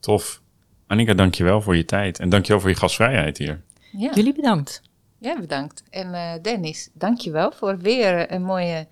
[0.00, 0.40] Tof.
[0.86, 2.18] Annika, dankjewel voor je tijd.
[2.18, 3.62] En dankjewel voor je gastvrijheid hier.
[3.92, 4.12] Ja.
[4.14, 4.82] Jullie bedankt.
[5.18, 5.82] Jij ja, bedankt.
[5.90, 8.86] En uh, Dennis, dankjewel voor weer een mooie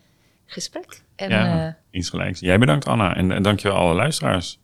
[0.46, 1.03] gesprek.
[1.16, 2.32] En, ja, uh.
[2.32, 3.16] Jij bedankt, Anna.
[3.16, 4.61] En, en wel alle luisteraars.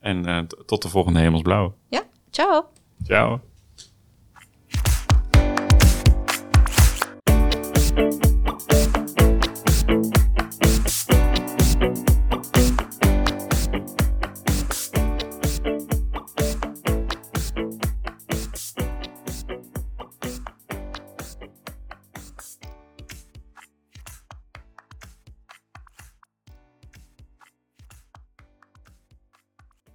[0.00, 1.74] En tot de volgende Hemelsblauw.
[1.88, 2.68] Ja, ciao.
[3.04, 3.40] Ciao.